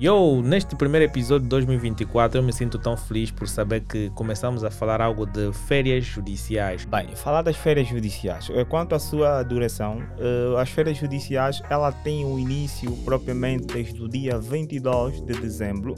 [0.00, 4.62] Eu, neste primeiro episódio de 2024, eu me sinto tão feliz por saber que começamos
[4.62, 6.84] a falar algo de férias judiciais.
[6.84, 8.48] Bem, falar das férias judiciais.
[8.54, 14.00] Eh, quanto à sua duração, eh, as férias judiciais ela tem o início propriamente desde
[14.00, 15.96] o dia 22 de dezembro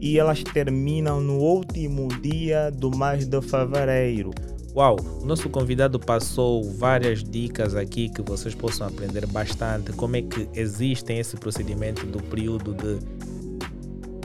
[0.00, 4.32] e elas terminam no último dia do mês de fevereiro.
[4.74, 10.22] Uau, o nosso convidado passou várias dicas aqui que vocês possam aprender bastante como é
[10.22, 12.98] que existem esse procedimento do período de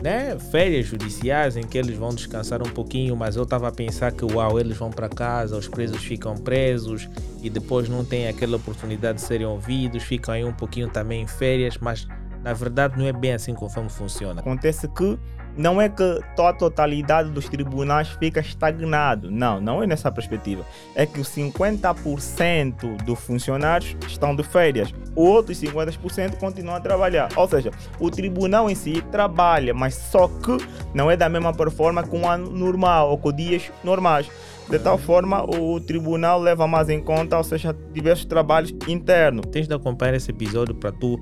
[0.02, 4.12] né, férias judiciais em que eles vão descansar um pouquinho, mas eu estava a pensar
[4.12, 7.08] que uau, eles vão para casa, os presos ficam presos
[7.42, 11.28] e depois não têm aquela oportunidade de serem ouvidos, ficam aí um pouquinho também em
[11.28, 12.08] férias, mas
[12.44, 14.42] na verdade não é bem assim conforme funciona.
[14.42, 15.20] Acontece que
[15.58, 16.04] não é que
[16.38, 19.30] a totalidade dos tribunais fica estagnado.
[19.30, 20.66] Não, não é nessa perspectiva.
[20.96, 24.94] É que os 50% dos funcionários estão de férias.
[25.16, 27.30] Outros 50% continuam a trabalhar.
[27.36, 30.58] Ou seja, o tribunal em si trabalha, mas só que
[30.94, 34.30] não é da mesma forma com o ano normal ou com dias normais.
[34.70, 39.46] De tal forma, o tribunal leva mais em conta, ou seja, diversos trabalhos internos.
[39.52, 41.20] Tens de acompanhar esse episódio para tu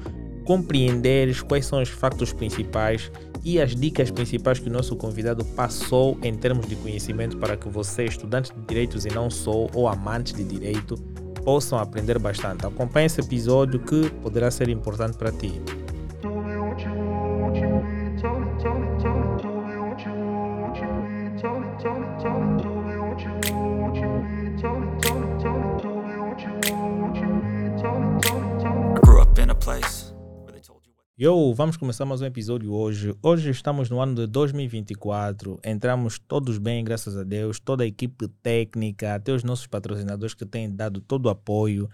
[0.49, 3.11] compreenderes quais são os factos principais
[3.45, 7.69] e as dicas principais que o nosso convidado passou em termos de conhecimento para que
[7.69, 10.95] você, estudante de direitos e não só, ou amante de direito,
[11.45, 12.65] possam aprender bastante.
[12.65, 15.61] Acompanhe esse episódio que poderá ser importante para ti.
[31.21, 33.13] Yo, vamos começar mais um episódio hoje.
[33.21, 35.59] Hoje estamos no ano de 2024.
[35.65, 37.59] Entramos todos bem, graças a Deus.
[37.59, 41.89] Toda a equipe técnica, até os nossos patrocinadores que têm dado todo o apoio,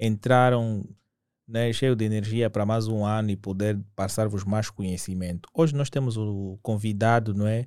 [0.00, 0.88] entraram
[1.46, 5.50] né, cheio de energia para mais um ano e poder passar-vos mais conhecimento.
[5.52, 7.66] Hoje nós temos o convidado, não é?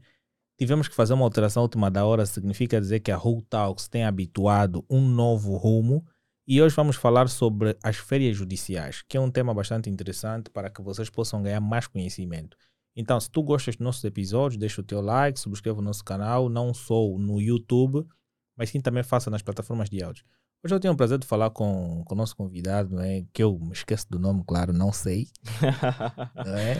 [0.57, 4.05] Tivemos que fazer uma alteração última da hora, significa dizer que a Who Talks tem
[4.05, 6.03] habituado um novo rumo
[6.47, 10.69] e hoje vamos falar sobre as férias judiciais, que é um tema bastante interessante para
[10.69, 12.55] que vocês possam ganhar mais conhecimento.
[12.95, 16.47] Então, se tu gostas dos nossos episódios, deixa o teu like, subscreva o nosso canal,
[16.47, 18.05] não só no YouTube,
[18.55, 20.23] mas sim também faça nas plataformas de áudio.
[20.63, 23.59] Hoje eu tenho o prazer de falar com, com o nosso convidado, é que eu
[23.59, 25.27] me esqueço do nome, claro, não sei.
[26.45, 26.77] não é?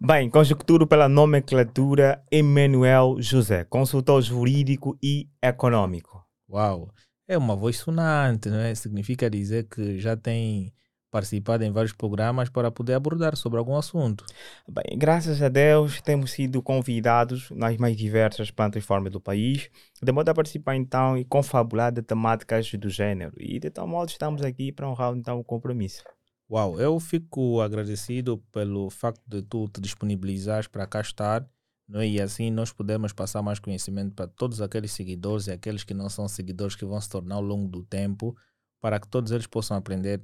[0.00, 6.24] Bem, conjecturo pela nomenclatura Emanuel José, consultor jurídico e econômico.
[6.48, 6.88] Uau!
[7.30, 8.74] É uma voz sonante, não é?
[8.74, 10.72] Significa dizer que já tem
[11.10, 14.24] participado em vários programas para poder abordar sobre algum assunto.
[14.66, 19.68] Bem, graças a Deus temos sido convidados nas mais diversas plataformas do país,
[20.02, 23.34] de modo a participar então e confabular de temáticas do gênero.
[23.38, 26.02] E de tal modo estamos aqui para honrar então o compromisso.
[26.50, 31.46] Uau, eu fico agradecido pelo facto de tu te disponibilizares para cá estar
[31.88, 32.06] não é?
[32.06, 36.08] E assim nós podemos passar mais conhecimento para todos aqueles seguidores e aqueles que não
[36.08, 38.36] são seguidores que vão se tornar ao longo do tempo,
[38.80, 40.22] para que todos eles possam aprender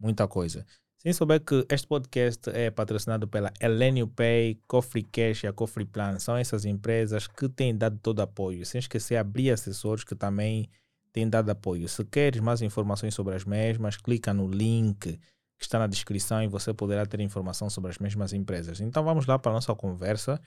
[0.00, 0.66] muita coisa.
[1.02, 5.84] Sem souber que este podcast é patrocinado pela Elenio Pay, Cofre Cash e a Cofre
[5.84, 6.18] Plan.
[6.20, 8.64] São essas empresas que têm dado todo apoio.
[8.64, 10.70] Sem esquecer abrir assessores que também
[11.12, 11.88] têm dado apoio.
[11.88, 15.18] Se queres mais informações sobre as mesmas, clica no link
[15.58, 18.80] que está na descrição e você poderá ter informação sobre as mesmas empresas.
[18.80, 20.40] Então vamos lá para a nossa conversa.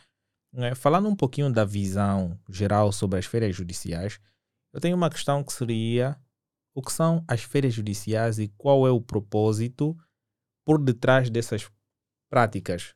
[0.57, 4.19] É, falando um pouquinho da visão geral sobre as férias judiciais,
[4.73, 6.17] eu tenho uma questão que seria
[6.73, 9.97] o que são as férias judiciais e qual é o propósito
[10.65, 11.69] por detrás dessas
[12.29, 12.94] práticas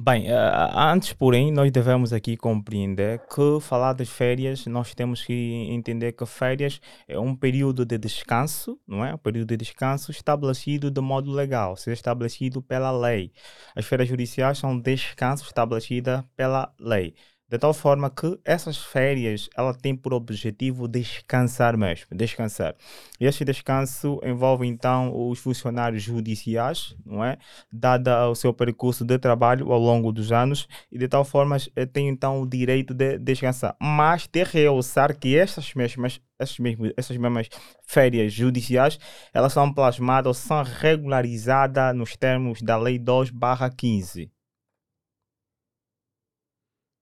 [0.00, 5.32] Bem, uh, antes, porém, nós devemos aqui compreender que falar das férias, nós temos que
[5.70, 9.12] entender que férias é um período de descanso, não é?
[9.14, 13.32] Um período de descanso estabelecido de modo legal, seja estabelecido pela lei.
[13.74, 17.14] As férias judiciais são descanso estabelecidas pela lei.
[17.50, 22.74] De tal forma que essas férias ela tem por objetivo descansar mesmo, descansar.
[23.18, 27.38] E este descanso envolve então os funcionários judiciais, não é?
[27.72, 31.86] Dada o seu percurso de trabalho ao longo dos anos e de tal forma eh,
[31.86, 33.74] tem então o direito de descansar.
[33.80, 37.48] Mas ter realçar que essas mesmas essas mesmas, essas mesmas
[37.82, 38.98] férias judiciais,
[39.34, 44.30] elas são plasmadas ou são regularizadas nos termos da Lei 2/15.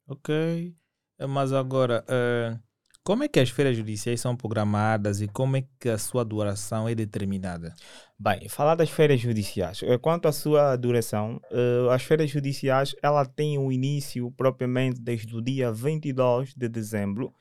[0.07, 0.75] Ok.
[1.19, 2.59] Eh, mas agora, uh,
[3.03, 6.89] como é que as feiras judiciais são programadas e como é que a sua duração
[6.89, 7.75] é determinada?
[8.19, 9.83] Bem, falar das feiras judiciais.
[9.83, 15.37] Eh, quanto à sua duração, uh, as feiras judiciais ela tem o início propriamente desde
[15.37, 17.33] o dia 22 de dezembro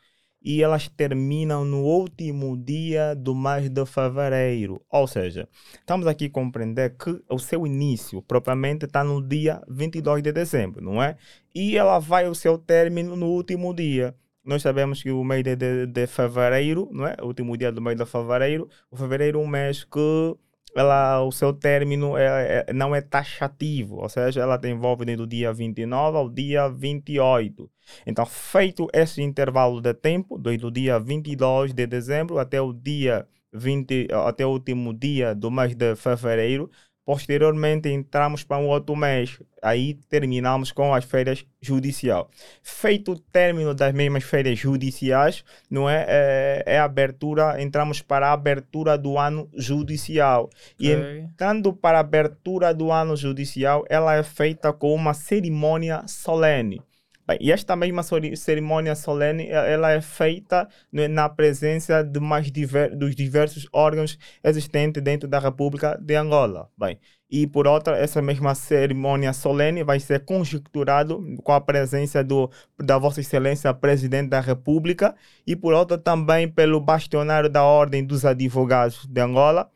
[0.45, 4.79] e elas terminam no último dia do mês de fevereiro.
[4.91, 5.49] Ou seja,
[5.79, 10.85] estamos aqui a compreender que o seu início propriamente está no dia 22 de dezembro,
[10.85, 11.17] não é?
[11.53, 14.13] E ela vai ao seu término no último dia.
[14.45, 17.15] Nós sabemos que o mês de, de, de fevereiro, não é?
[17.23, 20.35] O último dia do mês de fevereiro, o fevereiro é um mês que
[20.75, 25.53] ela, o seu término é, é, não é taxativo, ou seja, ela envolve do dia
[25.53, 27.69] 29 ao dia 28.
[28.05, 34.07] Então, feito esse intervalo de tempo, do dia 22 de dezembro até o dia 20,
[34.27, 36.69] até o último dia do mês de fevereiro,
[37.05, 42.25] Posteriormente entramos para um outro mês, aí terminamos com as férias judiciais.
[42.63, 48.33] Feito o término das mesmas férias judiciais, não é, é, é abertura, entramos para a
[48.33, 50.49] abertura do ano judicial.
[50.79, 56.81] E entrando para a abertura do ano judicial, ela é feita com uma cerimônia solene.
[57.27, 58.03] Bem, e esta mesma
[58.35, 65.01] cerimônia solene ela é feita né, na presença de mais diver, dos diversos órgãos existentes
[65.01, 66.69] dentro da República de Angola.
[66.77, 66.99] Bem,
[67.29, 72.99] e por outra, essa mesma cerimônia solene vai ser conjecturado com a presença do, da
[72.99, 75.15] Vossa Excelência Presidente da República
[75.47, 79.67] e por outra também pelo bastionário da Ordem dos Advogados de Angola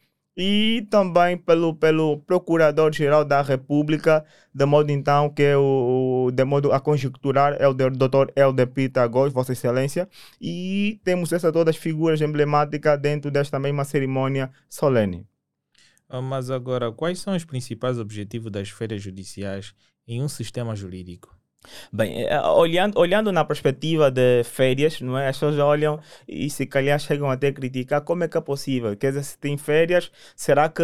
[0.42, 6.80] e também pelo, pelo Procurador-Geral da República, de modo então que o, de modo a
[6.80, 8.32] conjecturar é o Dr.
[8.38, 10.08] Helder Pita Góes, Vossa Excelência,
[10.40, 15.28] e temos essas todas as figuras emblemáticas dentro desta mesma cerimônia solene.
[16.08, 19.74] Ah, mas agora, quais são os principais objetivos das feiras judiciais
[20.08, 21.39] em um sistema jurídico?
[21.92, 25.28] Bem, eh, olhando, olhando na perspectiva de férias, não é?
[25.28, 28.96] as pessoas olham e se calhar chegam até a criticar como é que é possível.
[28.96, 30.84] Quer dizer, se tem férias, será que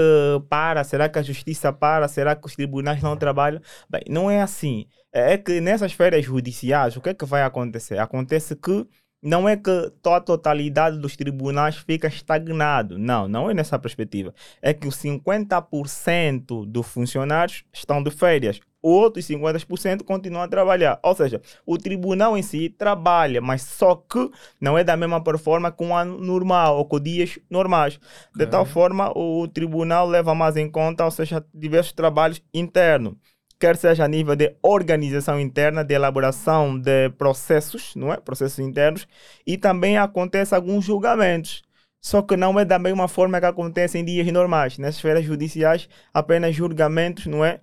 [0.49, 0.83] para?
[0.83, 2.07] Será que a justiça para?
[2.07, 3.61] Será que os tribunais não trabalham?
[3.89, 4.87] Bem, não é assim.
[5.11, 7.97] É que nessas férias judiciais, o que é que vai acontecer?
[7.97, 8.85] Acontece que
[9.25, 12.99] não é que a totalidade dos tribunais fica estagnado.
[12.99, 14.33] Não, não é nessa perspectiva.
[14.61, 20.99] É que os 50% dos funcionários estão de férias outros 50% continuam a trabalhar.
[21.01, 24.29] Ou seja, o tribunal em si trabalha, mas só que
[24.61, 27.99] não é da mesma forma com o ano normal ou com dias normais.
[28.35, 28.45] De é.
[28.45, 33.15] tal forma, o tribunal leva mais em conta, ou seja, diversos trabalhos internos
[33.59, 38.17] quer seja a nível de organização interna, de elaboração de processos, não é?
[38.17, 39.07] Processos internos,
[39.45, 41.63] e também acontece alguns julgamentos.
[42.01, 44.77] Só que não é da mesma forma que acontece em dias normais.
[44.77, 47.61] Nas esferas judiciais, apenas julgamentos, não é?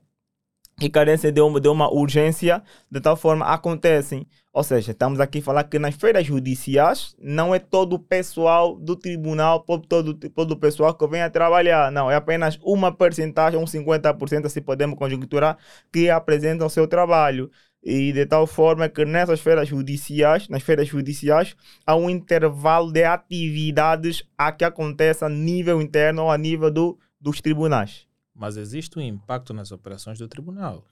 [0.83, 4.27] Que carecem de uma, de uma urgência, de tal forma acontecem.
[4.53, 8.77] Ou seja, estamos aqui a falar que nas feiras judiciais não é todo o pessoal
[8.77, 11.91] do tribunal, todo, todo o pessoal que vem a trabalhar.
[11.93, 15.57] Não, é apenas uma percentagem, um 50%, se podemos conjecturar,
[15.93, 17.51] que apresenta o seu trabalho.
[17.83, 21.57] E de tal forma que nessas feiras judiciais, nas feiras judiciais,
[21.87, 26.99] há um intervalo de atividades a que acontece a nível interno ou a nível do,
[27.21, 30.85] dos tribunais mas existe um impacto nas operações do tribunal.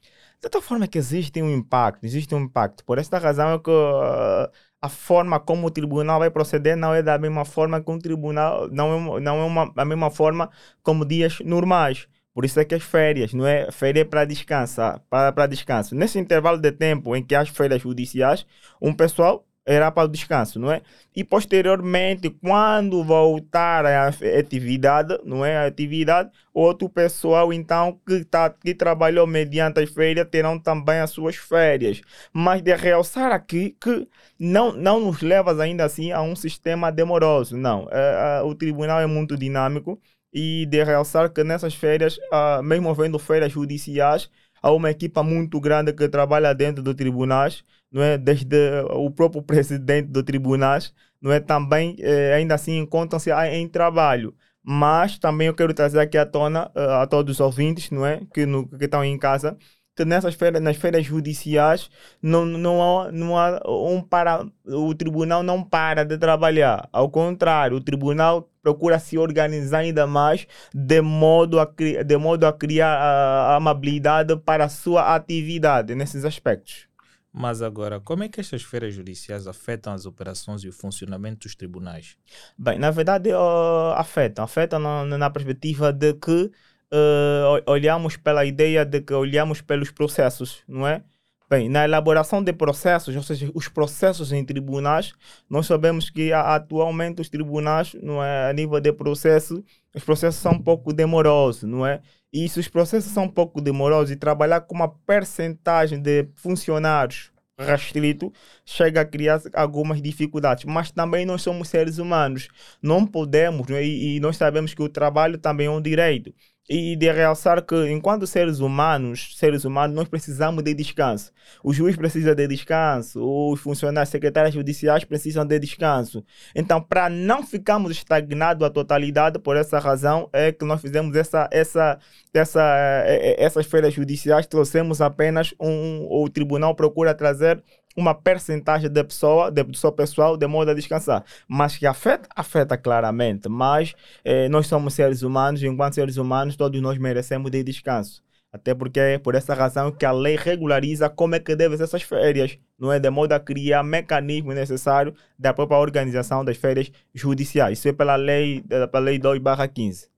[0.43, 2.85] De tal forma que existe um impacto, existe um impacto.
[2.85, 4.51] Por esta razão é que uh,
[4.81, 8.69] a forma como o tribunal vai proceder não é da mesma forma que um tribunal,
[8.71, 10.51] não é, não é uma, a mesma forma
[10.83, 12.07] como dias normais.
[12.33, 13.71] Por isso é que as férias, não é?
[13.73, 15.95] Férias para descansar, para, para descanso.
[15.95, 18.47] Nesse intervalo de tempo em que as férias judiciais,
[18.81, 20.83] um pessoal era para o descanso, não é?
[21.15, 25.59] E posteriormente, quando voltar a atividade, não é?
[25.59, 31.11] A atividade, outro pessoal então que, tá, que trabalhou mediante as férias terão também as
[31.11, 32.01] suas férias.
[32.33, 37.57] Mas de realçar aqui que não, não nos leva ainda assim a um sistema demoroso,
[37.57, 37.89] não.
[37.91, 40.01] É, é, o tribunal é muito dinâmico
[40.33, 44.31] e de realçar que nessas férias, ah, mesmo havendo férias judiciais,
[44.63, 48.19] há uma equipa muito grande que trabalha dentro dos tribunais, não é?
[48.19, 48.57] Desde
[48.91, 51.41] o próprio presidente do tribunais, não é?
[51.41, 54.35] Também eh, ainda assim encontram-se em trabalho.
[54.63, 58.21] Mas também eu quero trazer aqui à tona uh, a todos os ouvintes, não é?
[58.33, 59.57] Que, no, que estão em casa,
[60.01, 61.91] que nessas feiras, nas feiras judiciais
[62.23, 67.77] não, não, há, não há um para o tribunal não para de trabalhar ao contrário
[67.77, 71.69] o tribunal procura se organizar ainda mais de modo a,
[72.05, 76.90] de modo a criar a, a amabilidade para a sua atividade nesses aspectos
[77.33, 81.55] mas agora, como é que estas feiras judiciais afetam as operações e o funcionamento dos
[81.55, 82.17] tribunais?
[82.59, 84.45] Bem, na verdade, uh, afetam.
[84.45, 86.51] Afetam na, na perspectiva de que
[86.93, 91.03] uh, olhamos pela ideia de que olhamos pelos processos, não é?
[91.49, 95.13] Bem, na elaboração de processos, ou seja, os processos em tribunais,
[95.49, 100.53] nós sabemos que atualmente os tribunais, não é, a nível de processo, os processos são
[100.53, 102.03] um pouco demorosos, não é?
[102.33, 107.33] E se os processos são um pouco demorosos e trabalhar com uma percentagem de funcionários
[107.59, 108.33] restrito,
[108.65, 110.65] chega a criar algumas dificuldades.
[110.65, 112.49] Mas também nós somos seres humanos,
[112.83, 113.85] não podemos, né?
[113.85, 116.33] e, e nós sabemos que o trabalho também é um direito
[116.73, 121.33] e de realçar que enquanto seres humanos, seres humanos, nós precisamos de descanso.
[121.65, 126.25] O juiz precisa de descanso, os funcionários secretários judiciais precisam de descanso.
[126.55, 131.49] Então, para não ficarmos estagnados à totalidade, por essa razão é que nós fizemos essa,
[131.51, 131.99] essa,
[132.33, 132.63] essa,
[133.05, 137.61] eh, eh, essas feiras judiciais, trouxemos apenas um, o tribunal procura trazer
[137.97, 141.25] uma percentagem da pessoa, da pessoa pessoal, de modo a descansar.
[141.49, 143.49] Mas que afeta, afeta claramente.
[143.49, 143.95] Mas
[144.25, 148.23] eh, nós somos seres humanos, e enquanto seres humanos, todos nós merecemos de descanso.
[148.53, 151.85] Até porque é por essa razão que a lei regulariza como é que devem ser
[151.85, 152.99] essas férias, não é?
[152.99, 157.79] De modo a criar mecanismos necessários da própria organização das férias judiciais.
[157.79, 160.09] Isso é pela lei, pela lei 2/15.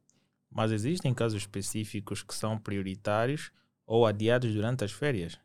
[0.50, 3.50] Mas existem casos específicos que são prioritários
[3.86, 5.38] ou adiados durante as férias?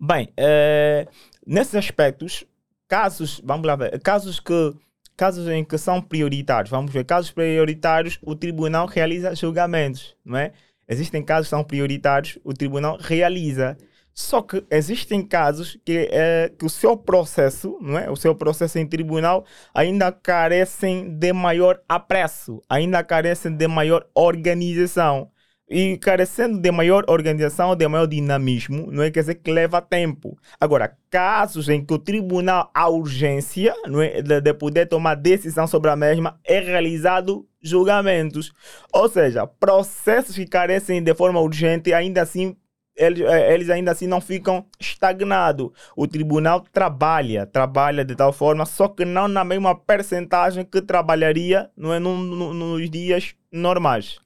[0.00, 1.06] Bem, é,
[1.46, 2.44] nesses aspectos,
[2.88, 4.74] casos, vamos lá ver, casos que
[5.14, 10.52] casos em que são prioritários, vamos ver, casos prioritários, o tribunal realiza julgamentos, não é?
[10.88, 13.76] Existem casos que são prioritários, o tribunal realiza.
[14.14, 18.10] Só que existem casos que, é, que o seu processo, não é?
[18.10, 25.30] O seu processo em tribunal ainda carecem de maior apreço, ainda carecem de maior organização.
[25.70, 30.36] E carecendo de maior organização, de maior dinamismo, não é quer dizer que leva tempo.
[30.60, 35.68] Agora, casos em que o tribunal, a urgência não é, de, de poder tomar decisão
[35.68, 38.52] sobre a mesma, é realizado julgamentos.
[38.92, 42.56] Ou seja, processos que carecem de forma urgente, ainda assim
[42.96, 45.70] eles, eh, eles, ainda assim não ficam estagnados.
[45.96, 51.70] O tribunal trabalha, trabalha de tal forma, só que não na mesma percentagem que trabalharia
[51.76, 54.18] não é, no, no, nos dias normais.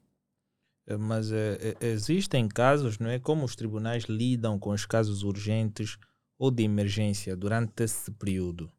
[0.87, 3.19] Eh, mas é, existem casos, não é?
[3.19, 5.97] Como os tribunais lidam com os casos urgentes
[6.39, 8.71] ou de emergência durante esse período?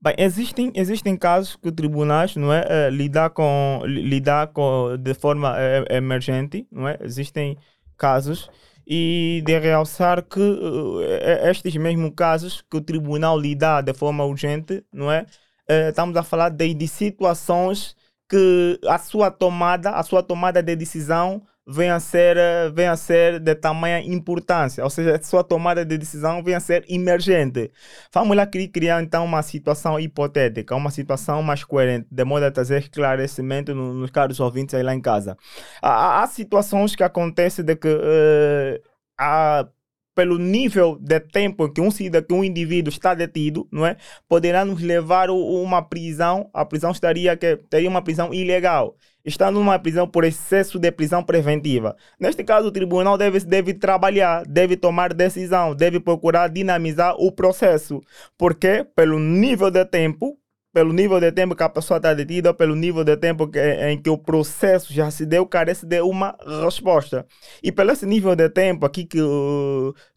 [0.00, 5.14] Bem, existem, existem casos que os tribunais não é, é lidar com lidar com de
[5.14, 6.98] forma é, emergente, não é?
[7.02, 7.56] Existem
[7.96, 8.50] casos
[8.84, 11.00] e de realçar que uh,
[11.44, 15.22] estes mesmos casos que o tribunal lidar de forma urgente, não é?
[15.70, 17.94] Uh, estamos a falar de, de situações
[18.32, 22.36] que a sua tomada, a sua tomada de decisão vem a ser,
[22.72, 26.60] vem a ser de tamanha importância, ou seja, a sua tomada de decisão vem a
[26.60, 27.70] ser emergente.
[28.12, 32.80] Vamos lá criar então uma situação hipotética, uma situação mais coerente, de modo a trazer
[32.80, 35.36] esclarecimento nos, nos caros ouvintes aí lá em casa.
[35.82, 38.82] Há, há situações que acontecem de que uh,
[39.18, 39.68] há
[40.14, 43.96] pelo nível de tempo que um que um indivíduo está detido, não é?
[44.28, 48.96] Poderá nos levar a uma prisão, a prisão estaria que teria uma prisão ilegal.
[49.24, 51.96] Estando numa prisão por excesso de prisão preventiva.
[52.18, 58.00] Neste caso, o tribunal deve, deve trabalhar, deve tomar decisão, deve procurar dinamizar o processo.
[58.36, 60.36] Porque, pelo nível de tempo,
[60.72, 64.00] pelo nível de tempo que a pessoa está detida, pelo nível de tempo que, em
[64.00, 67.26] que o processo já se deu, carece de uma resposta.
[67.62, 69.18] E pelo esse nível de tempo aqui, que,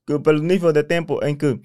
[0.05, 1.59] que pelo nível de tempo em que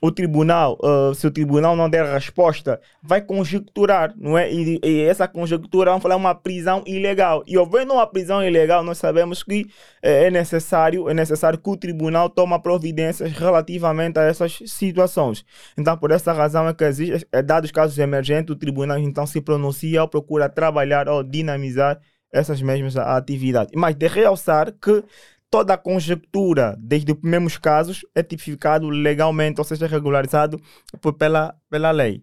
[0.00, 4.52] o tribunal, uh, se o tribunal não der resposta, vai conjecturar, não é?
[4.52, 7.42] E, e, essa conjectura, vamos falar, uma prisão ilegal.
[7.46, 9.66] E havendo uma prisão ilegal, nós sabemos que
[10.02, 15.44] é, é necessário, é necessário que o tribunal tome providências relativamente a essas situações.
[15.76, 19.40] Então, por essa razão é que existe, é, dados casos emergentes, o tribunal então se
[19.40, 22.00] pronuncia ou procura trabalhar ou dinamizar
[22.32, 23.72] essas mesmas atividades.
[23.74, 25.02] Mas de realçar que
[25.50, 30.60] toda a conjectura, desde os primeiros casos, é tipificado legalmente, ou seja, regularizado
[31.18, 32.22] pela, pela lei.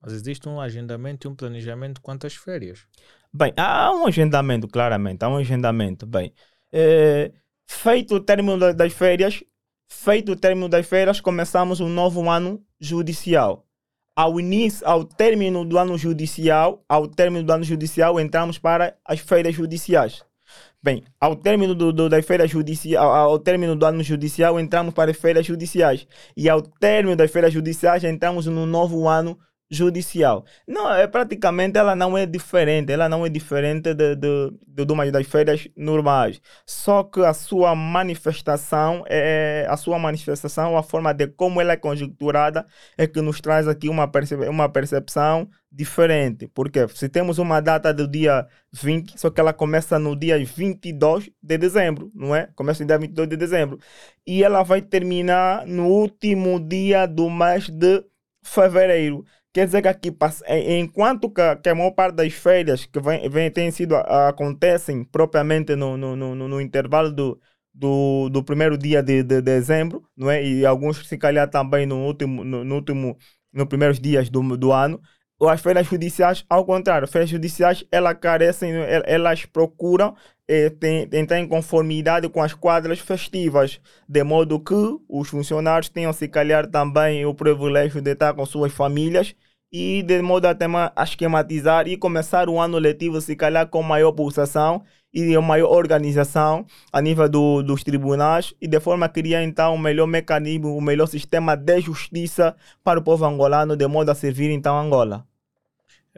[0.00, 2.86] Mas existe um agendamento e um planejamento quanto às férias?
[3.32, 6.06] Bem, há um agendamento, claramente, há um agendamento.
[6.06, 6.32] Bem,
[6.72, 7.32] é,
[7.66, 9.42] feito o término das férias,
[9.88, 13.66] feito o término das férias, começamos um novo ano judicial.
[14.16, 19.18] Ao início, ao término do ano judicial, ao término do ano judicial, entramos para as
[19.20, 20.24] férias judiciais.
[20.84, 22.26] Bem, ao término do, do, das
[22.98, 26.06] ao, ao, término do ano judicial, entramos para as feiras judiciais.
[26.36, 29.38] E ao término das feiras judiciais, entramos no novo ano
[29.70, 30.44] judicial.
[30.66, 34.92] Não, é praticamente ela não é diferente, ela não é diferente de, de, de, de
[34.92, 36.40] uma das feiras normais.
[36.66, 41.76] Só que a sua manifestação é a sua manifestação, a forma de como ela é
[41.76, 42.66] conjecturada
[42.96, 46.48] é que nos traz aqui uma, percep uma percepção diferente.
[46.48, 51.30] Porque se temos uma data do dia 20, só que ela começa no dia 22
[51.42, 52.48] de dezembro, não é?
[52.54, 53.78] Começa no dia 22 de dezembro.
[54.26, 58.04] E ela vai terminar no último dia do mês de
[58.42, 59.24] fevereiro.
[59.54, 60.16] Quer dizer que aqui,
[60.80, 65.96] enquanto que, a maior parte das férias que vem, vem, têm sido, acontecem propriamente no,
[65.96, 67.40] no, no, no intervalo do,
[67.72, 70.44] do, do primeiro dia de, de dezembro, não é?
[70.44, 73.16] E alguns se calhar também no último, no, no último,
[73.52, 75.00] nos primeiros dias do, do ano.
[75.40, 78.72] As feiras judiciais, ao contrário, as feiras judiciais, elas carecem,
[79.04, 80.16] elas procuram
[80.48, 84.74] é, tem, entrar em conformidade com as quadras festivas, de modo que
[85.08, 89.34] os funcionários tenham, se calhar, também o privilégio de estar com suas famílias
[89.76, 94.12] e de modo a, tema, esquematizar e começar o ano letivo, se calhar, com maior
[94.12, 99.74] pulsação e maior organização a nível do, dos tribunais e de forma a criar então
[99.74, 102.54] um melhor mecanismo, um melhor sistema de justiça
[102.84, 105.26] para o povo angolano, de modo a servir então Angola.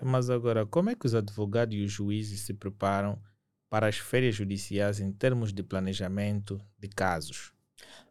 [0.03, 3.19] Mas agora, como é que os advogados e os juízes se preparam
[3.71, 7.56] para as férias judiciais em termos de planejamento de casos?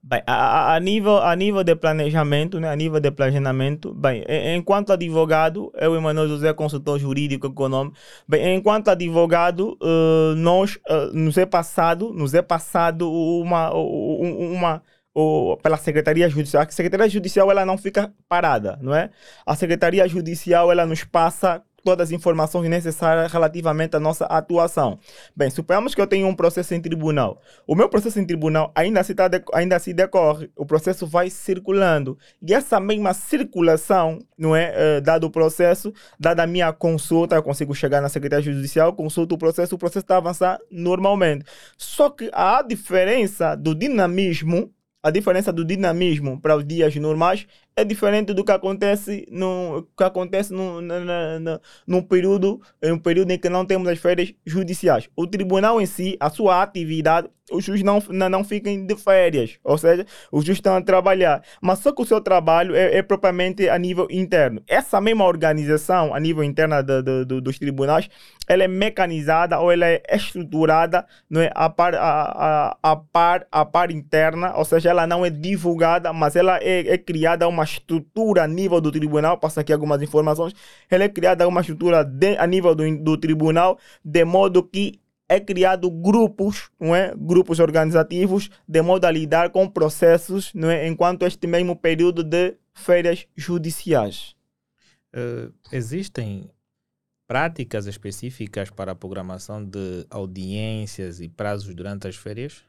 [0.07, 4.23] Bem, a, a, nível, a nível de planejamento, né, a nível de planejamento, bem,
[4.55, 7.97] enquanto advogado, eu, Emanuel José, consultor jurídico econômico,
[8.27, 14.83] bem, enquanto advogado, uh, nós, uh, nos é passado, nos é passado uma, uma,
[15.15, 16.61] uma pela Secretaria Judicial.
[16.61, 19.09] A Secretaria Judicial ela não fica parada, não é?
[19.43, 24.99] A Secretaria Judicial ela nos passa todas as informações necessárias relativamente à nossa atuação.
[25.35, 27.39] Bem, suponhamos que eu tenho um processo em tribunal.
[27.67, 32.17] O meu processo em tribunal ainda se, tá ainda se decorre, o processo vai circulando.
[32.41, 37.43] E essa mesma circulação, não é, uh, dado o processo, dada a minha consulta, eu
[37.43, 41.45] consigo chegar na Secretaria Judicial, consulto o processo, o processo está a avançar normalmente.
[41.77, 44.73] Só que a diferença do dinamismo
[45.05, 47.45] a diferença do dinamismo para os dias normais
[47.77, 53.31] é diferente do que acontece no que acontece no, no, no, no, período um período
[53.31, 55.09] em que não temos as férias judiciais.
[55.15, 59.59] O tribunal em si, a sua atividade, os juízes não, não, não fiquem de férias,
[59.63, 63.01] ou seja, os juízes estão a trabalhar, mas só que o seu trabalho é, é
[63.03, 64.61] propriamente a nível interno.
[64.67, 66.75] Essa mesma organização a nível interno
[67.41, 68.09] dos tribunais,
[68.47, 73.45] ela é mecanizada ou ela é estruturada não é, a, par, a, a, a, par,
[73.51, 77.64] a par interna, ou seja, ela não é divulgada, mas ela é, é criada uma
[77.65, 80.53] estrutura a nível do tribunal, passa aqui algumas informações,
[80.89, 85.39] ela é criada uma estrutura de, a nível do, do tribunal, de modo que é
[85.39, 87.13] criado grupos, não é?
[87.17, 90.87] grupos organizativos, de modo a lidar com processos, não é?
[90.87, 94.35] enquanto este mesmo período de férias judiciais.
[95.13, 96.49] Uh, existem
[97.27, 102.63] práticas específicas para a programação de audiências e prazos durante as férias?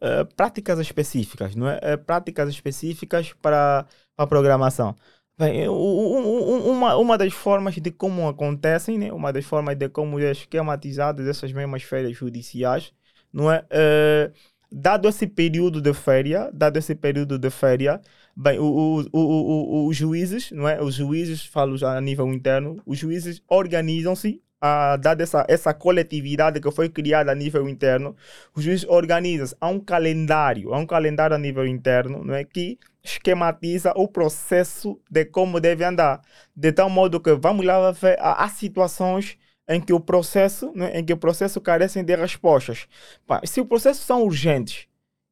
[0.00, 1.76] Uh, práticas específicas, não é?
[1.76, 4.94] Uh, práticas específicas para a programação.
[5.38, 9.12] Bem, uma, uma das formas de como acontecem, né?
[9.12, 12.92] uma das formas de como é esquematizadas essas mesmas férias judiciais,
[13.32, 13.60] não é?
[13.70, 14.32] Uh,
[14.70, 18.00] dado esse período de férias, dado esse período de férias,
[18.36, 20.82] bem, o, o, o, os juízes, não é?
[20.82, 26.60] Os juízes, falo já a nível interno, os juízes organizam-se a dada essa, essa coletividade
[26.60, 28.16] que foi criada a nível interno,
[28.54, 32.78] os juízes organizam há um calendário, há um calendário a nível interno, não é que
[33.02, 36.20] esquematiza o processo de como deve andar,
[36.54, 41.04] de tal modo que vamos lá ver há situações em que o processo, né, em
[41.04, 42.88] que o processo carecem de respostas.
[43.44, 44.86] se o processo são urgentes,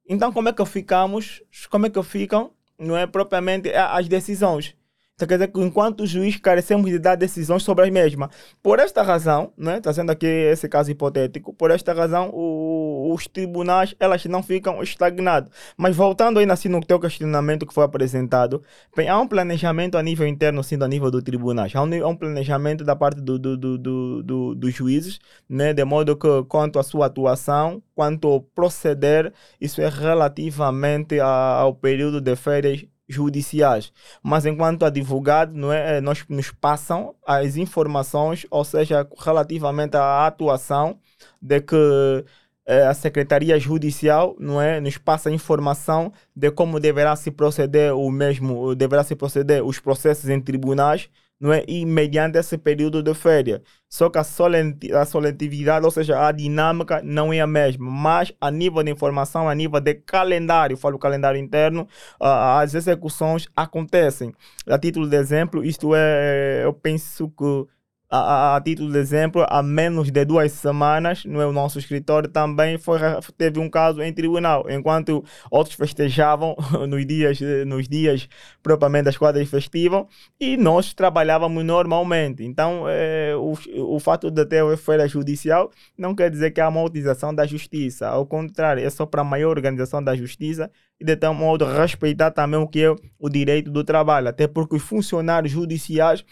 [0.09, 4.77] então como é que ficamos, como é que ficam, não é propriamente as decisões?
[5.17, 8.29] Então, quer dizer que enquanto juiz carecemos de dar decisões sobre as mesmas.
[8.63, 13.95] Por esta razão, né, trazendo aqui esse caso hipotético, por esta razão o, os tribunais
[13.99, 15.51] elas não ficam estagnados.
[15.75, 18.63] Mas voltando aí assim, no teu questionamento que foi apresentado,
[18.95, 21.75] bem, há um planejamento a nível interno, sim, a nível do tribunais.
[21.75, 25.73] Há um, há um planejamento da parte do, do, do, do, do, dos juízes, né,
[25.73, 32.21] de modo que quanto à sua atuação, quanto ao proceder, isso é relativamente ao período
[32.21, 33.93] de férias judiciais.
[34.23, 40.27] Mas enquanto advogado, não é, eh, nós nos passam as informações, ou seja, relativamente à
[40.27, 40.99] atuação
[41.41, 42.25] de que
[42.67, 48.11] é, a Secretaria Judicial não é, nos passa informação de como deverá se proceder o
[48.11, 51.65] mesmo, deverá se proceder os processos em tribunais não é?
[51.69, 53.61] E mediante esse período de férias.
[53.89, 58.33] Só que a, solenti a solentividade, ou seja, a dinâmica não é a mesma, mas
[58.41, 61.83] a nível de informação, a nível de calendário, falo calendário interno,
[62.21, 64.35] uh, as execuções acontecem.
[64.67, 67.67] A título de exemplo, isto é, eu penso que
[68.09, 72.99] a, a, título de exemplo, há menos de duas semanas, no nosso escritório também foi,
[73.37, 76.57] teve um caso em tribunal, enquanto outros festejavam
[76.89, 78.29] nos dias, nos dias
[78.63, 80.05] propriamente das quadras festivas
[80.39, 82.45] e nós trabalhávamos normalmente.
[82.45, 83.55] Então, é, o,
[83.95, 88.09] o fato de ter feira judicial não quer dizer que há uma utilização da justiça,
[88.09, 92.59] ao contrário, é só para maior organização da justiça e de tal modo respeitar também
[92.59, 96.25] o que é o direito do trabalho, até porque os funcionários judiciais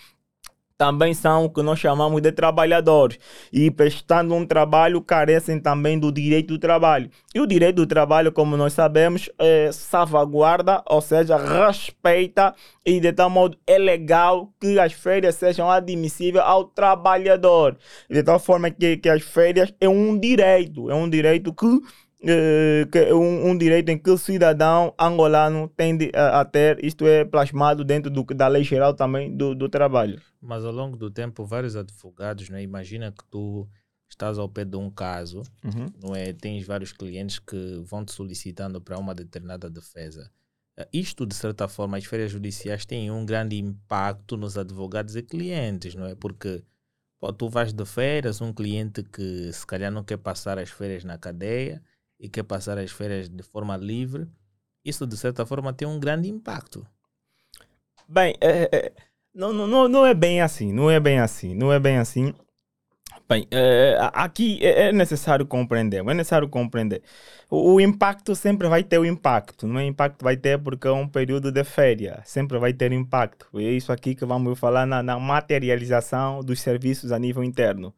[0.76, 3.18] também são o que nós chamamos de trabalhadores
[3.52, 7.08] e prestando um trabalho carecem também do direito do trabalho.
[7.34, 13.12] E o direito do trabalho, como nós sabemos, é salvaguarda, ou seja, respeita e de
[13.12, 17.76] tal modo é legal que as férias sejam admissíveis ao trabalhador.
[18.10, 21.80] De tal forma que, que as férias é um direito, é um direito que
[23.12, 27.24] um, um, direito em que o cidadão angolano tem de, a, a, ter, isto é
[27.24, 30.20] plasmado dentro do, da lei geral também do, do trabalho.
[30.40, 33.68] Mas ao longo do tempo, vários advogados, né, imagina que tu
[34.08, 35.86] estás ao pé de um caso, uhum.
[36.02, 36.32] não é?
[36.32, 40.30] tens vários clientes que vão te solicitando para uma determinada defesa.
[40.76, 45.22] Eh, isto, de certa forma, as férias judiciais têm um grande impacto nos advogados e
[45.22, 46.14] clientes, não é?
[46.14, 46.62] Porque
[47.18, 51.04] pô, tu vais de férias, um cliente que se calhar não quer passar as férias
[51.04, 51.82] na cadeia,
[52.18, 54.26] e quer passar as férias de forma livre,
[54.84, 56.86] isso de certa forma tem um grande impacto.
[58.08, 58.92] Bem, é, é,
[59.34, 62.34] não, não, não é bem assim, não é bem assim, não é bem assim.
[63.26, 67.02] Bem, é, aqui é, é necessário compreender, é necessário compreender.
[67.48, 69.86] O, o, impacto sempre vai ter o impacto, não é?
[69.86, 73.48] Impacto vai ter porque é um período de férias, sempre vai ter impacto.
[73.54, 77.94] É isso aqui que vamos falar na, na materialização dos serviços a nível interno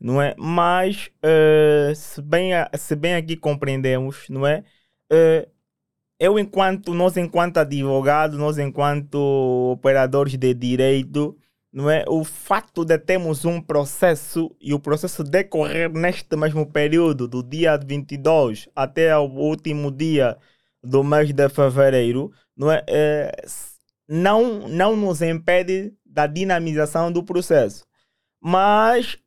[0.00, 0.34] não é?
[0.38, 4.64] Mas uh, se, bem, se bem aqui compreendemos, não é?
[5.12, 5.48] Uh,
[6.20, 9.16] eu enquanto, nós enquanto advogados, nós enquanto
[9.72, 11.36] operadores de direito,
[11.72, 12.04] não é?
[12.08, 17.76] O fato de termos um processo e o processo decorrer neste mesmo período, do dia
[17.76, 20.36] 22 até o último dia
[20.82, 22.82] do mês de fevereiro, não é?
[22.88, 23.32] é
[24.08, 27.84] não, não nos impede da dinamização do processo.
[28.40, 29.18] Mas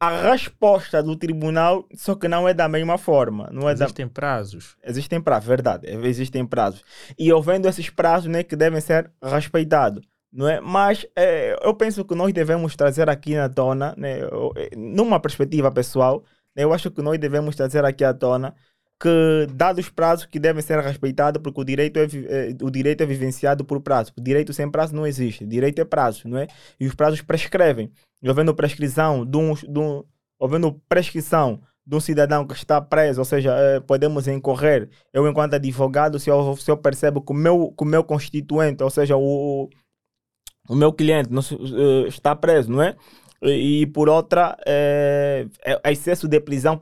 [0.00, 3.50] a resposta do tribunal, só que não é da mesma forma.
[3.52, 4.12] Não é existem da...
[4.12, 4.74] prazos.
[4.82, 5.86] Existem prazos, verdade.
[6.06, 6.82] Existem prazos.
[7.18, 10.02] E havendo esses prazos né, que devem ser respeitados.
[10.32, 10.58] Não é?
[10.58, 14.20] Mas é, eu penso que nós devemos trazer aqui na tona, né,
[14.56, 16.24] é, numa perspectiva pessoal,
[16.56, 18.54] né, eu acho que nós devemos trazer aqui à tona
[19.00, 23.02] que, dados os prazos que devem ser respeitados, porque o direito é, é, o direito
[23.02, 24.12] é vivenciado por prazo.
[24.16, 25.44] O direito sem prazo não existe.
[25.44, 26.46] O direito é prazo, não é?
[26.78, 27.90] E os prazos prescrevem.
[28.22, 30.04] E havendo prescrição de um, de um,
[30.40, 35.54] havendo prescrição de um cidadão que está preso, ou seja, é, podemos incorrer, eu enquanto
[35.54, 39.68] advogado, se eu, se eu percebo que o meu, o meu constituinte, ou seja, o,
[40.68, 42.94] o meu cliente não, uh, está preso, não é?
[43.42, 46.78] E por outra é, é excesso de prisão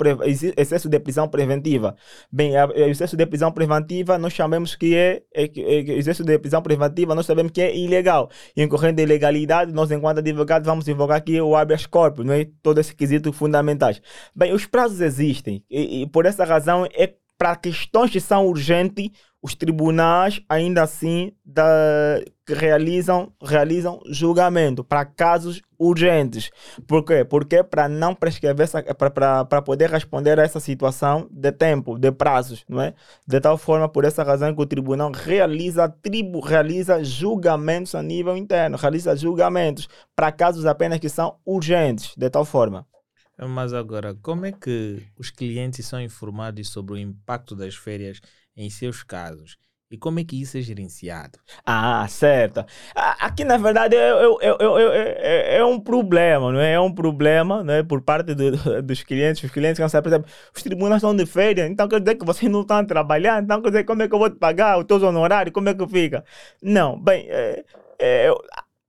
[0.56, 1.94] excesso de prisão preventiva.
[2.30, 7.14] Bem excesso de prisão preventiva nós chamamos que é, é, é, excesso de prisão preventiva
[7.14, 8.28] nós sabemos que é ilegal.
[8.56, 12.46] E incorrendo de ilegalidade nós enquanto advogados vamos invocar aqui o habeas corpus não é
[12.62, 14.02] todo esse quesito fundamentais.
[14.34, 15.62] Bem os prazos existem.
[15.70, 21.32] E, e por essa razão é para questões que são urgentes os tribunais ainda assim
[21.44, 26.50] da, realizam, realizam julgamento para casos urgentes.
[26.88, 27.24] Por quê?
[27.24, 32.82] Porque para não prescrever, para poder responder a essa situação de tempo, de prazos, não
[32.82, 32.94] é?
[33.26, 38.36] De tal forma, por essa razão que o tribunal realiza, tribu, realiza julgamentos a nível
[38.36, 42.84] interno, realiza julgamentos para casos apenas que são urgentes, de tal forma.
[43.38, 48.20] Mas agora, como é que os clientes são informados sobre o impacto das férias
[48.58, 49.56] em seus casos.
[49.90, 51.38] E como é que isso é gerenciado?
[51.64, 52.62] Ah, certo.
[52.94, 56.72] Aqui, na verdade, é, é, é, é, um problema, não é?
[56.72, 57.82] É um problema não é?
[57.82, 59.42] por parte do, dos clientes.
[59.42, 62.26] Os clientes não sabem, por exemplo, os tribunais estão de férias, então quer dizer que
[62.26, 64.84] vocês não estão trabalhando, então quer dizer, como é que eu vou te pagar os
[64.84, 66.22] teus honorários, como é que fica?
[66.62, 67.64] Não, bem, é,
[67.98, 68.30] é,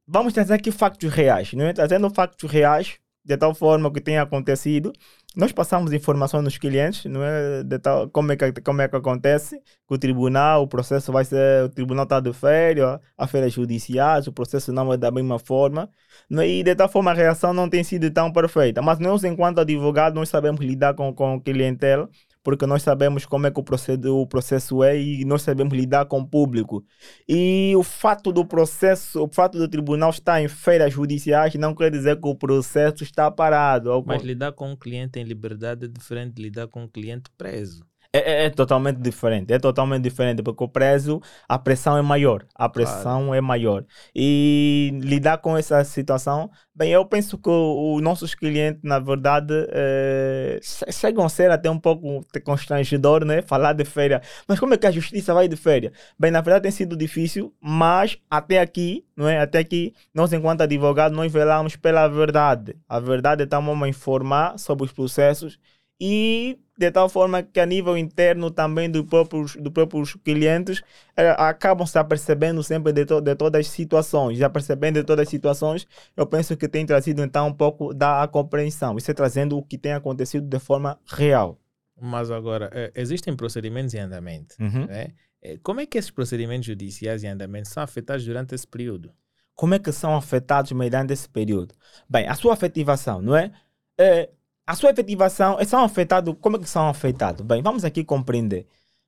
[0.06, 1.72] vamos trazer aqui factos reais, não é?
[1.72, 4.91] Trazendo factos reais, de tal forma que tenha acontecido
[5.36, 7.63] nós passamos informação nos clientes, não é?
[7.63, 11.23] De tal, como, é que, como é que acontece, que o tribunal, o processo vai
[11.23, 15.38] ser, o tribunal está de férias, a férias judiciais, o processo não é da mesma
[15.38, 15.89] forma,
[16.29, 16.47] não é?
[16.47, 18.82] e de tal forma a reação não tem sido tão perfeita.
[18.82, 22.10] Mas nós, enquanto advogados, nós sabemos lidar com, com clientela,
[22.43, 26.19] porque nós sabemos como é que o processo, o é e nós sabemos lidar com
[26.19, 26.86] o público.
[27.28, 31.91] E o fato do processo, o fato do tribunal estar em feiras judiciais não quer
[31.91, 34.04] dizer que o processo está parado.
[34.06, 37.88] Mas lidar com um cliente em liberdade é diferente de lidar com um cliente preso.
[38.12, 42.43] É, é, é, totalmente diferente, é totalmente diferente, porque o preço, a pressão é maior,
[42.56, 43.34] a pressão claro.
[43.36, 43.86] é maior.
[44.15, 50.60] E lidar com essa situação, bem, eu penso que os nossos clientes, na verdade, é,
[50.91, 53.43] chegam a ser até um pouco constrangedor, né?
[53.43, 55.91] Falar de feira, mas como é que a justiça vai de feira?
[56.17, 59.39] Bem, na verdade tem sido difícil, mas até aqui, não é?
[59.39, 62.76] Até aqui, nós enquanto advogados, nós velamos pela verdade.
[62.89, 65.60] A verdade estamos a informar sobre os processos
[66.00, 70.82] e de tal forma que a nível interno também dos próprios, dos próprios clientes
[71.18, 74.38] eh, acabam se apercebendo sempre de, to, de todas as situações.
[74.38, 78.26] Já percebendo de todas as situações, eu penso que tem trazido então um pouco da
[78.30, 78.96] compreensão.
[78.98, 81.60] Isso é trazendo o que tem acontecido de forma real.
[82.00, 84.56] Mas agora, eh, existem procedimentos em andamento.
[84.58, 84.86] Uhum.
[84.86, 85.10] Né?
[85.42, 89.12] Eh, como é que esses procedimentos judiciais em andamento são afetados durante esse período?
[89.54, 91.76] Como é que são afetados mediante esse período?
[92.10, 93.52] Bem, a sua afetivação, não é?
[94.00, 94.30] é
[94.69, 97.43] a sua efetivação, são afetados, como é que são afetados?
[97.43, 98.67] Bem, vamos aqui compreender.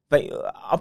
[0.09, 0.27] Bem,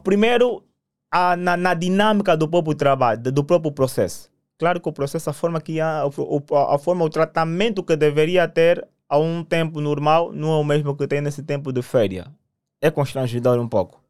[0.03, 0.65] primeiro,
[1.11, 4.31] a, na, na, dinâmica do próprio trabalho, do próprio processo.
[4.59, 8.89] Claro que o processo, a forma que a, a forma, o tratamento que deveria ter
[9.07, 12.27] a um tempo normal não é o mesmo que tem nesse tempo de férias.
[12.81, 14.03] É constrangedor um pouco.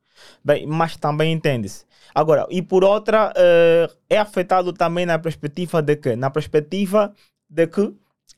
[0.44, 1.84] Bem, mas também entende-se.
[2.14, 6.14] Agora, e por outra, uh, é afetado também na perspectiva de que?
[6.14, 7.12] Na perspectiva
[7.48, 7.92] de que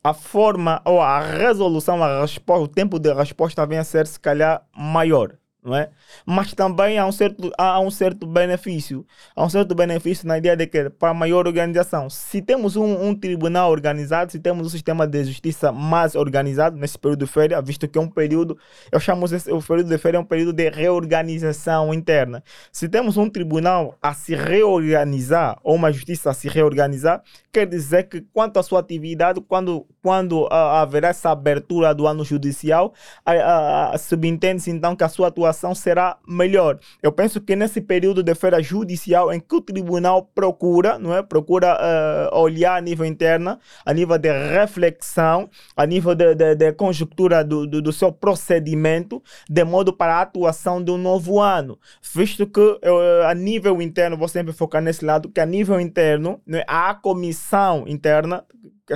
[0.04, 4.18] a forma ou a resolução, a resposta, o tempo de resposta vem a ser se
[4.18, 5.90] calhar maior não é?
[6.27, 9.07] Mas também há um certo, há um certo benefício.
[9.35, 13.14] Há um certo benefício na ideia de que, para maior organização, se temos um, um
[13.14, 17.87] tribunal organizado, se temos um sistema de justiça mais organizado nesse período de férias, visto
[17.87, 18.59] que é um período,
[18.90, 22.42] eu chamo esse, o período de férias é um período de reorganização interna.
[22.72, 27.22] Se temos um tribunal a se reorganizar, ou uma justiça a se reorganizar,
[27.53, 32.25] quer dizer que quanto à sua atividade, quando, quando uh, haverá essa abertura do ano
[32.25, 32.92] judicial,
[33.27, 36.78] uh, uh, subentende-se então que a sua atuação será melhor.
[37.02, 41.22] Eu penso que nesse período de feira judicial em que o tribunal procura, não é?
[41.22, 46.72] Procura uh, olhar a nível interno, a nível de reflexão, a nível de, de, de
[46.72, 51.78] conjuntura do, do, do, seu procedimento, de modo para a atuação de um novo ano.
[52.14, 56.40] Visto que uh, a nível interno, vou sempre focar nesse lado, que a nível interno,
[56.46, 56.64] não é?
[56.66, 58.44] a comissão interna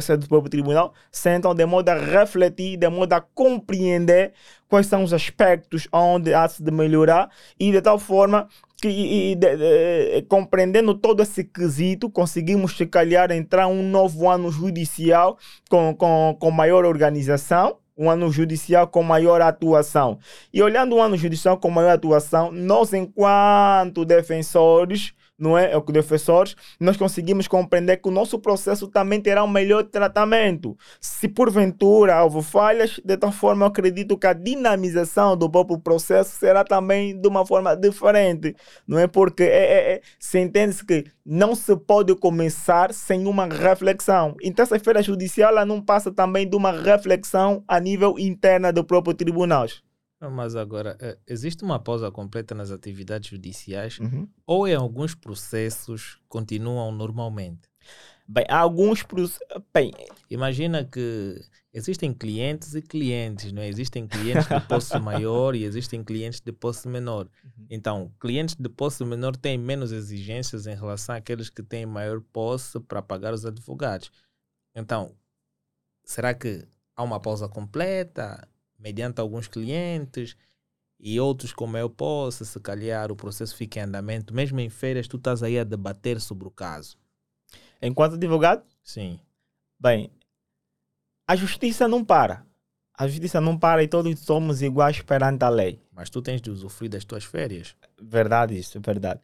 [0.05, 4.33] que é do próprio tribunal, sentam de modo a refletir, de modo a compreender
[4.69, 8.49] quais são os aspectos onde há de melhorar e de tal forma
[8.81, 14.51] que e, de, de, compreendendo todo esse quesito, conseguimos se calhar entrar um novo ano
[14.51, 15.39] judicial
[15.71, 20.19] com, com, com maior organização, um ano judicial com maior atuação.
[20.53, 25.72] E olhando o ano judicial com maior atuação, nós, enquanto defensores, não é?
[25.72, 29.85] é o que defensores, nós conseguimos compreender que o nosso processo também terá um melhor
[29.85, 30.77] tratamento.
[31.01, 36.37] Se porventura houve falhas, de tal forma eu acredito que a dinamização do próprio processo
[36.37, 39.07] será também de uma forma diferente, não é?
[39.07, 44.35] Porque é, é, é se entende-se que não se pode começar sem uma reflexão.
[44.42, 48.85] Então essa feira judicial ela não passa também de uma reflexão a nível interna do
[48.85, 49.66] próprio tribunal.
[50.21, 54.27] Mas agora, eh, existe uma pausa completa nas atividades judiciais uhum.
[54.47, 57.69] ou em alguns processos continuam normalmente?
[58.27, 59.05] Bem, há alguns
[59.73, 59.93] bem
[60.29, 61.41] Imagina que
[61.73, 63.69] existem clientes e clientes, não é?
[63.69, 67.29] Existem clientes de posse maior e existem clientes de posse menor.
[67.45, 67.67] Uhum.
[67.71, 72.81] Então, clientes de posse menor têm menos exigências em relação àqueles que têm maior posse
[72.81, 74.11] para pagar os advogados.
[74.75, 75.15] Então,
[76.05, 78.49] será que há uma pausa completa?
[78.79, 80.37] Mediante alguns clientes
[80.99, 85.07] e outros como eu posso, se calhar o processo fica em andamento, mesmo em feiras
[85.09, 86.97] tu estás aí a debater sobre o caso.
[87.81, 88.65] Enquanto advogado?
[88.83, 89.21] Sim.
[89.79, 90.11] Bem,
[91.29, 92.47] a justiça não para.
[92.99, 95.79] A justiça não para e todos somos iguais perante a lei.
[95.93, 97.75] Mas tu tens de usufruir das tuas férias.
[98.01, 99.21] Verdade, isso, verdade.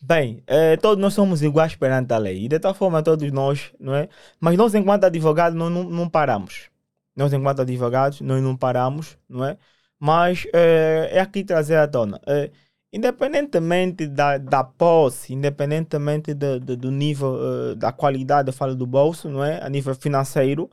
[0.00, 2.44] Bem, eh, todos nós somos iguais perante a lei.
[2.44, 4.08] E de tal forma todos nós, não é?
[4.38, 6.70] Mas nós, enquanto advogados, não, não, não paramos.
[7.16, 9.56] Nós, enquanto advogados, nós não paramos, não é?
[9.98, 12.20] Mas é, é aqui trazer à tona.
[12.26, 12.50] É,
[12.92, 17.34] independentemente da, da posse, independentemente do, do, do nível,
[17.72, 19.62] uh, da qualidade, eu falo do bolso, não é?
[19.62, 20.70] A nível financeiro,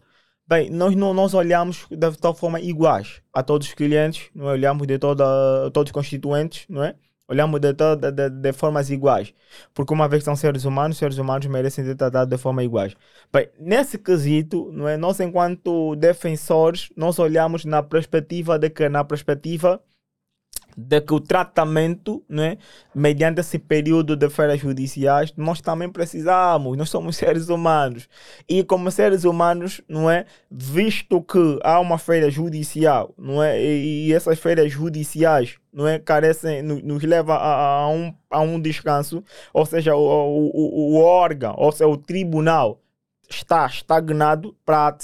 [0.47, 4.53] bem, nós não nós olhamos de tal forma iguais a todos os clientes, não é?
[4.53, 5.23] olhamos de toda,
[5.71, 6.95] todos os constituintes, não é?
[7.27, 9.33] Olhamos de, de, de, de, formas iguais.
[9.73, 12.95] Porque uma vez que são seres humanos, seres humanos merecem ser tratados de forma iguais.
[13.31, 14.97] Bem, nesse quesito, não é?
[14.97, 19.81] nós enquanto defensores, nós olhamos na perspectiva de que, na perspectiva
[20.77, 22.57] de que o tratamento, né,
[22.93, 28.07] mediante esse período de férias judiciais, nós também precisamos, nós somos seres humanos.
[28.47, 34.07] E como seres humanos, não é, visto que há uma feira judicial, não é, e,
[34.07, 38.59] e essas feiras judiciais, não é, carecem, nos, nos leva a, a, um, a um
[38.59, 42.79] descanso, ou seja, o, o, o órgão, ou seja, o tribunal
[43.29, 44.95] está estagnado para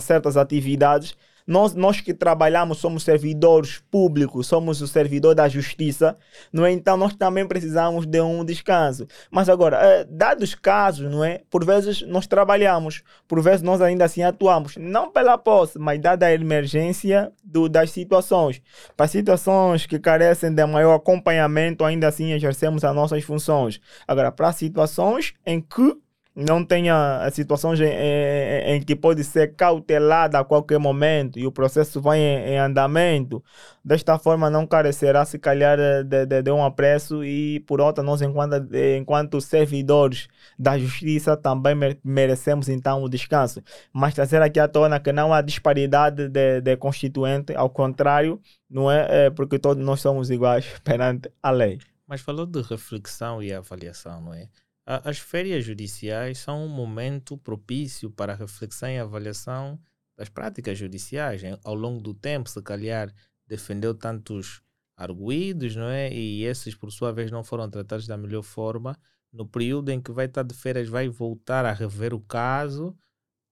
[0.00, 1.16] certas atividades,
[1.48, 6.14] nós, nós que trabalhamos somos servidores públicos, somos o servidor da justiça,
[6.52, 6.70] não é?
[6.70, 9.06] Então nós também precisamos de um descanso.
[9.30, 11.40] Mas agora, é, dados casos, não é?
[11.48, 16.26] Por vezes nós trabalhamos, por vezes nós ainda assim atuamos, não pela posse, mas dada
[16.26, 18.60] a emergência do, das situações.
[18.94, 23.80] Para situações que carecem de maior acompanhamento, ainda assim exercemos as nossas funções.
[24.06, 25.96] Agora, para situações em que
[26.38, 31.50] não tenha situações em, em, em, que pode ser cautelada a qualquer momento e o
[31.50, 33.42] processo vai em, em andamento.
[33.84, 38.22] Desta forma, não carecerá, se calhar, de, de, de, um apreço e, por outra, nós,
[38.22, 41.74] enquanto, enquanto servidores da justiça, também
[42.04, 43.60] merecemos, então, o descanso.
[43.92, 48.88] Mas trazer aqui à tona que não há disparidade de, de constituinte, ao contrário, não
[48.88, 51.80] é, é porque todos nós somos iguais perante a lei.
[52.06, 54.48] Mas falou de reflexão e avaliação, não é?
[54.90, 59.78] As férias judiciais são um momento propício para reflexão e avaliação
[60.16, 61.42] das práticas judiciais.
[61.62, 63.12] Ao longo do tempo, se calhar,
[63.46, 64.62] defendeu tantos
[64.96, 66.10] arguídos, não é?
[66.10, 68.98] E esses, por sua vez, não foram tratados da melhor forma.
[69.30, 72.96] No período em que vai estar de férias, vai voltar a rever o caso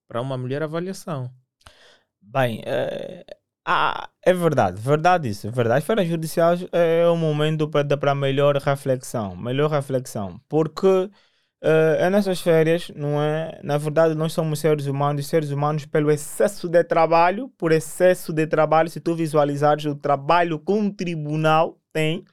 [0.07, 1.31] para uma melhor avaliação.
[2.19, 3.23] Bem, é,
[3.63, 5.79] ah, é verdade, verdade isso, verdade.
[5.79, 11.11] As férias judiciais é um momento para, para melhor reflexão, melhor reflexão, porque
[11.61, 13.59] Uh, é nessas férias, não é?
[13.63, 18.45] Na verdade, nós somos seres humanos, seres humanos, pelo excesso de trabalho, por excesso de
[18.45, 22.23] trabalho, se tu visualizares o trabalho que um tribunal tem,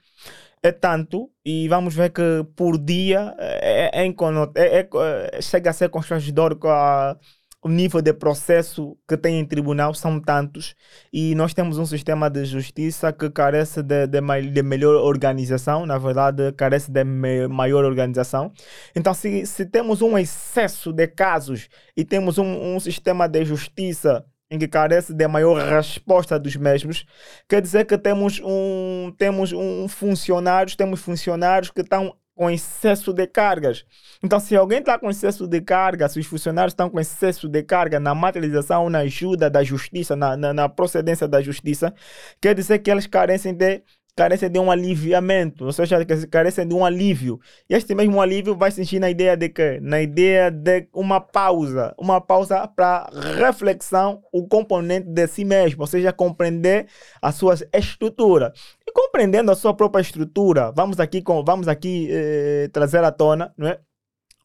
[0.61, 2.21] é tanto, e vamos ver que
[2.55, 4.89] por dia é, é, é,
[5.35, 7.17] é chega a ser constrangedor com a
[7.65, 10.75] o nível de processo que tem em tribunal são tantos
[11.11, 15.97] e nós temos um sistema de justiça que carece de, de, de melhor organização, na
[15.97, 18.53] verdade, carece de me, maior organização.
[18.95, 24.23] Então, se, se temos um excesso de casos e temos um, um sistema de justiça
[24.51, 27.03] em que carece de maior resposta dos mesmos,
[27.49, 33.25] quer dizer que temos um temos um funcionários, temos funcionários que estão com excesso de
[33.25, 33.85] cargas.
[34.21, 37.63] Então, se alguém está com excesso de carga, se os funcionários estão com excesso de
[37.63, 41.93] carga na materialização, na ajuda da justiça, na, na, na procedência da justiça,
[42.41, 43.81] quer dizer que eles carecem de
[44.15, 45.97] carecem de um aliviamento, ou seja,
[46.31, 47.39] carecem de um alívio.
[47.69, 49.79] E este mesmo alívio vai sentir na ideia de que?
[49.81, 55.87] Na ideia de uma pausa, uma pausa para reflexão, o componente de si mesmo, ou
[55.87, 56.87] seja, compreender
[57.21, 58.53] a sua estrutura.
[58.87, 63.53] E compreendendo a sua própria estrutura, vamos aqui, com, vamos aqui eh, trazer à tona,
[63.57, 63.79] não é?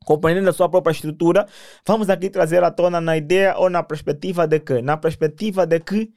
[0.04, 1.46] compreendendo a sua própria estrutura,
[1.87, 4.83] vamos aqui trazer à tona na ideia ou na perspectiva de que?
[4.83, 6.11] Na perspectiva de que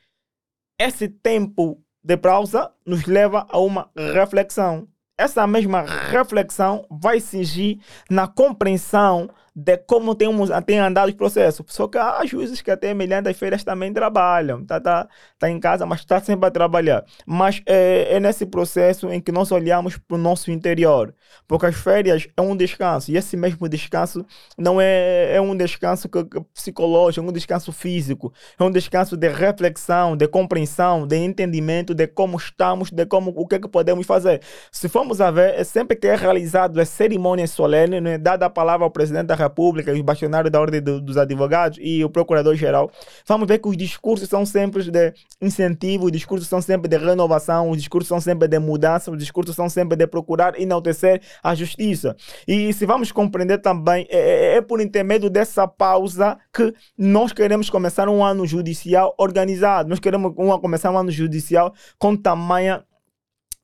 [0.79, 4.87] esse tempo de pausa nos leva a uma reflexão.
[5.17, 11.65] Essa mesma reflexão vai surgir na compreensão de como temos, tem andado os processos.
[11.69, 15.59] Só que há juízes que até mediante as feiras também trabalham, tá, tá, tá em
[15.59, 17.05] casa, mas está sempre a trabalhar.
[17.25, 21.13] Mas é, é nesse processo em que nós olhamos para o nosso interior,
[21.47, 24.25] porque as férias é um descanso, e esse mesmo descanso
[24.57, 29.29] não é, é um descanso que, psicológico, é um descanso físico, é um descanso de
[29.29, 34.05] reflexão, de compreensão, de entendimento de como estamos, de como o que, é que podemos
[34.05, 34.41] fazer.
[34.71, 38.49] Se formos a ver, é sempre que é realizado a cerimônia solene, né, dada a
[38.49, 42.91] palavra ao presidente da República, os bastonários da Ordem do, dos Advogados e o Procurador-Geral,
[43.27, 47.69] vamos ver que os discursos são sempre de incentivo, os discursos são sempre de renovação,
[47.69, 52.15] os discursos são sempre de mudança, os discursos são sempre de procurar enaltecer a justiça.
[52.47, 57.69] E se vamos compreender também, é, é, é por intermédio dessa pausa que nós queremos
[57.69, 62.83] começar um ano judicial organizado, nós queremos um, começar um ano judicial com tamanha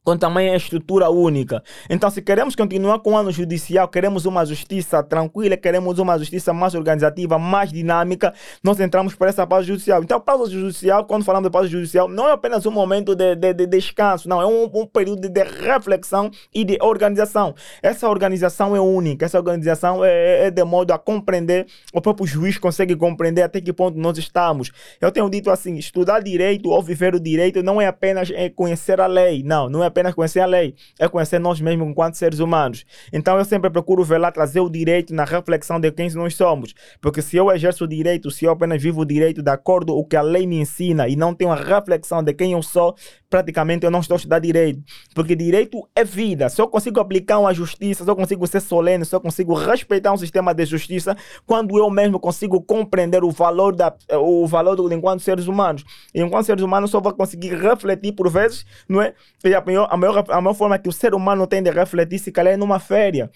[0.10, 1.62] com também a estrutura única.
[1.88, 6.52] Então, se queremos continuar com o ano judicial, queremos uma justiça tranquila, queremos uma justiça
[6.52, 10.02] mais organizativa, mais dinâmica, nós entramos para essa pausa judicial.
[10.02, 13.36] Então, a pausa judicial, quando falamos de pausa judicial, não é apenas um momento de,
[13.36, 17.54] de, de descanso, não, é um, um, período de reflexão e de organização.
[17.84, 22.26] Essa organização é única, essa organização é, é, é de modo a compreender, o próprio
[22.26, 24.72] juiz consegue compreender até que ponto nós estamos.
[25.00, 29.00] Eu tenho dito assim, estudar direito ou viver o direito não é apenas é conhecer
[29.00, 32.40] a lei, não, não é apenas conhecer a lei, é conhecer nós mesmos enquanto seres
[32.40, 32.86] humanos.
[33.12, 36.74] Então eu sempre procuro ver lá, trazer o direito na reflexão de quem nós somos.
[37.02, 40.00] Porque se eu exerço o direito, se eu apenas vivo o direito de acordo com
[40.00, 42.96] o que a lei me ensina e não tenho a reflexão de quem eu sou,
[43.30, 44.82] praticamente eu não estou a estudar direito.
[45.14, 46.48] Porque direito é vida.
[46.58, 50.66] Eu consigo aplicar uma justiça, eu consigo ser solene, eu consigo respeitar um sistema de
[50.66, 51.16] justiça,
[51.46, 55.84] quando eu mesmo consigo compreender o valor, da, o valor do enquanto seres humanos.
[56.14, 59.14] E enquanto seres humanos só vou conseguir refletir por vezes, não é?
[59.44, 62.20] E a maior, a maior, a maior forma que o ser humano tem de refletir,
[62.20, 63.30] se calhar, é numa férias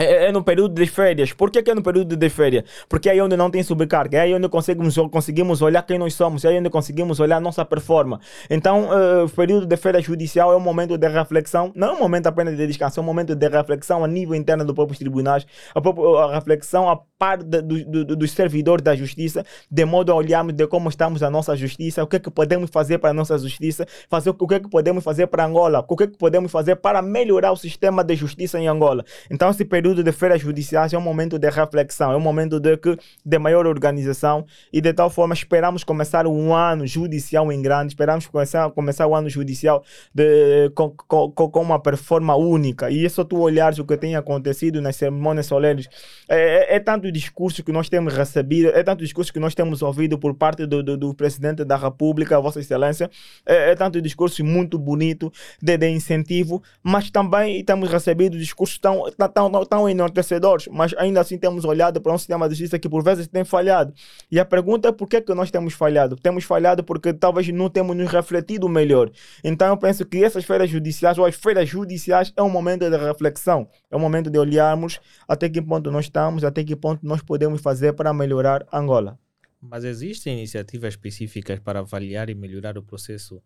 [0.00, 1.32] é, é, no período de férias.
[1.32, 2.64] Por que, que, é no período de férias?
[2.88, 6.14] Porque é aí onde não tem sobrecarga, é aí onde conseguimos, conseguimos olhar quem nós
[6.14, 8.24] somos, é aí onde conseguimos olhar a nossa performance.
[8.48, 11.98] Então, uh, o período de férias judicial é um momento de reflexão, não é um
[11.98, 15.46] momento apenas de descanso, é um momento de reflexão a nível interno dos próprios tribunais,
[15.74, 20.54] a, a reflexão a par do, do, dos servidores da justiça, de modo a olharmos
[20.54, 23.36] de como estamos a nossa justiça, o que é que podemos fazer para a nossa
[23.36, 26.50] justiça, fazer o que é que podemos fazer para Angola, o que é que podemos
[26.50, 29.04] fazer para melhorar o sistema de justiça em Angola.
[29.30, 32.60] Então, esse período período de férias judiciais é um momento de reflexão, é um momento
[32.60, 37.60] de, que, de maior organização e de tal forma esperamos começar um ano judicial em
[37.60, 39.82] grande, esperamos começar, começar o ano judicial
[40.14, 42.90] de, com, com, com uma performance única.
[42.90, 45.88] E isso tu olhares o que tem acontecido nas cerimônias solenes,
[46.28, 49.82] é, é, é, tanto discurso que nós temos recebido, é tanto discurso que nós temos
[49.82, 53.10] ouvido por parte do, do, do Presidente da República, Vossa Excelência,
[53.44, 59.10] é, é tanto discurso muito bonito de, de incentivo, mas também temos recebido discursos tão,
[59.34, 62.78] tão, tão, tão são enaltecedores, mas ainda assim temos olhado para um sistema de justiça
[62.78, 63.94] que por vezes tem falhado.
[64.30, 66.16] E a pergunta é por que, que nós temos falhado?
[66.16, 69.10] Temos falhado porque talvez não temos nos refletido melhor.
[69.42, 72.96] Então eu penso que essas feiras judiciais ou as feiras judiciais é um momento de
[72.96, 77.22] reflexão, é um momento de olharmos até que ponto nós estamos, até que ponto nós
[77.22, 79.18] podemos fazer para melhorar Angola.
[79.60, 83.42] Mas existem iniciativas específicas para avaliar e melhorar o processo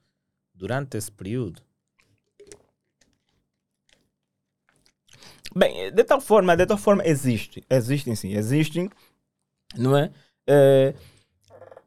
[0.55, 1.61] durante esse período?
[5.55, 8.89] Bem, de tal forma, de tal forma existe, existem sim, existem,
[9.77, 10.11] não é?
[10.49, 10.95] é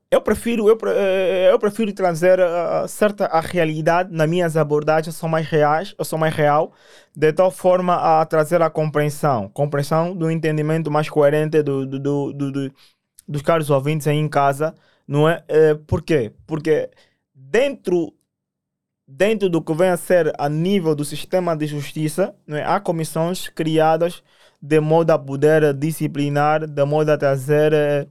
[0.10, 5.28] eu prefiro, eu, é, eu prefiro trazer uh, certa a realidade nas minhas abordagens, são
[5.28, 6.72] mais reais, eu sou mais real,
[7.14, 12.34] de tal forma a trazer a compreensão, compreensão do entendimento mais coerente do, do, do,
[12.34, 12.74] do
[13.28, 14.74] dos caros ouvintes aí em casa,
[15.06, 15.44] não é?
[15.50, 16.32] é por quê?
[16.46, 16.90] Porque
[17.36, 18.14] dentro
[19.08, 23.48] dentro do que vem a ser a nível do sistema de justiça, né, há comissões
[23.50, 24.24] criadas
[24.62, 28.08] de modo a poder disciplinar, de modo a trazer, eh,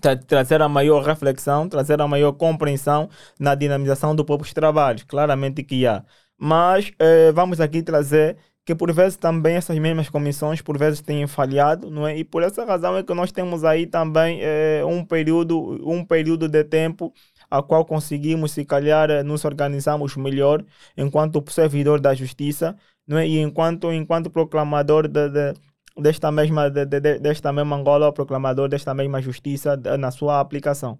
[0.00, 3.08] tra trazer a maior reflexão, trazer a maior compreensão
[3.38, 5.04] na dinamização do próprio trabalho.
[5.06, 6.04] Claramente que há.
[6.38, 11.26] Mas eh, vamos aqui trazer que por vezes também essas mesmas comissões por vezes têm
[11.26, 12.16] falhado, não é?
[12.16, 15.58] E por essa razão é que nós temos aí também eh, um período
[15.88, 17.12] um período de tempo
[17.52, 20.64] a qual conseguimos, se calhar, eh, nos organizamos melhor
[20.96, 22.74] enquanto servidor da justiça
[23.06, 23.28] não é?
[23.28, 25.54] e enquanto, enquanto proclamador de, de
[25.98, 30.98] desta mesma, de, de, desta mesma Angola, proclamador desta mesma justiça na sua aplicação.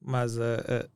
[0.00, 0.88] Mas uh, uh,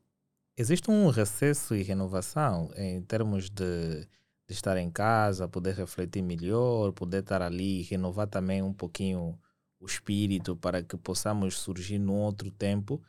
[0.57, 4.09] existe um recesso e renovação em termos de,
[4.49, 9.39] de estar em casa, poder refletir melhor, poder estar ali, renovar também um pouquinho
[9.79, 13.03] o espírito para que possamos surgir num outro tempo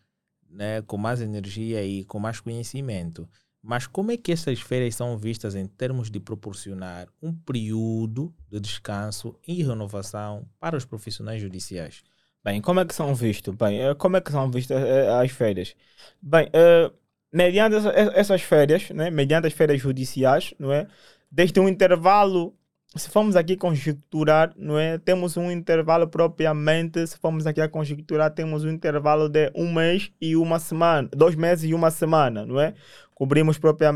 [0.55, 3.27] né, com mais energia e com mais conhecimento.
[3.61, 8.59] Mas como é que essas férias são vistas em termos de proporcionar um período de
[8.59, 12.03] descanso e renovação para os profissionais judiciais?
[12.43, 13.55] Bem, como é que são vistos?
[13.55, 15.75] Bem, eh, como é que são vistas eh, as férias?
[16.21, 16.93] Bem, uh,
[17.33, 17.75] mediante
[18.13, 20.87] essas férias, né, mediante as férias judiciais, não é?
[21.31, 22.55] Desde um intervalo
[22.95, 24.97] se formos aqui conjecturar, não é?
[24.97, 30.11] Temos um intervalo propriamente, se formos aqui a conjecturar, temos um intervalo de um mês
[30.21, 32.73] e uma semana, dois meses e uma semana, não é?
[33.13, 33.91] Cobrimos propria,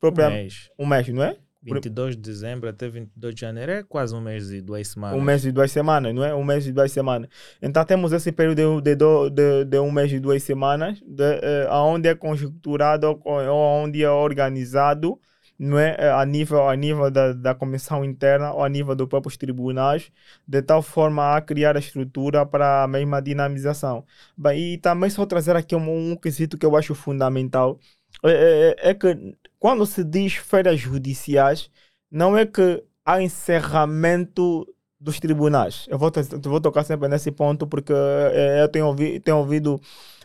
[0.00, 0.70] propria, um mês.
[0.78, 1.36] Um mês, não é?
[1.72, 5.18] 22 de dezembro até 22 de janeiro é quase um mês e duas semanas.
[5.18, 6.34] Um mês e duas semanas, não é?
[6.34, 7.30] Um mês e duas semanas.
[7.62, 11.68] Então temos esse período de, de, de, de um mês e duas semanas, de, eh,
[11.70, 15.18] onde é conjecturado ou onde é organizado
[15.58, 19.08] não é eh, a nível a nível da, da comissão interna ou a nível dos
[19.08, 20.10] próprios tribunais
[20.46, 24.04] de tal forma a criar a estrutura para a mesma dinamização
[24.36, 27.78] Bem, e também só trazer aqui um, um quesito que eu acho fundamental
[28.24, 31.70] é, é, é, é que quando se diz feiras judiciais
[32.10, 34.66] não é que há encerramento
[35.00, 35.86] dos tribunais.
[35.88, 36.10] Eu vou,
[36.42, 39.80] vou tocar sempre nesse ponto porque é, eu tenho, ouvi, tenho ouvido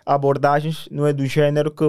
[0.06, 1.84] abordagens não é do gênero que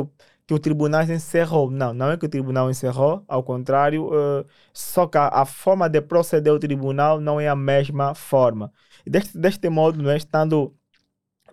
[0.50, 1.70] que o tribunal encerrou.
[1.70, 5.88] Não, não é que o tribunal encerrou, ao contrário, uh, só que a, a, forma
[5.88, 8.72] de proceder o tribunal não é a mesma forma.
[9.06, 10.74] Deste, deste modo, não é, estando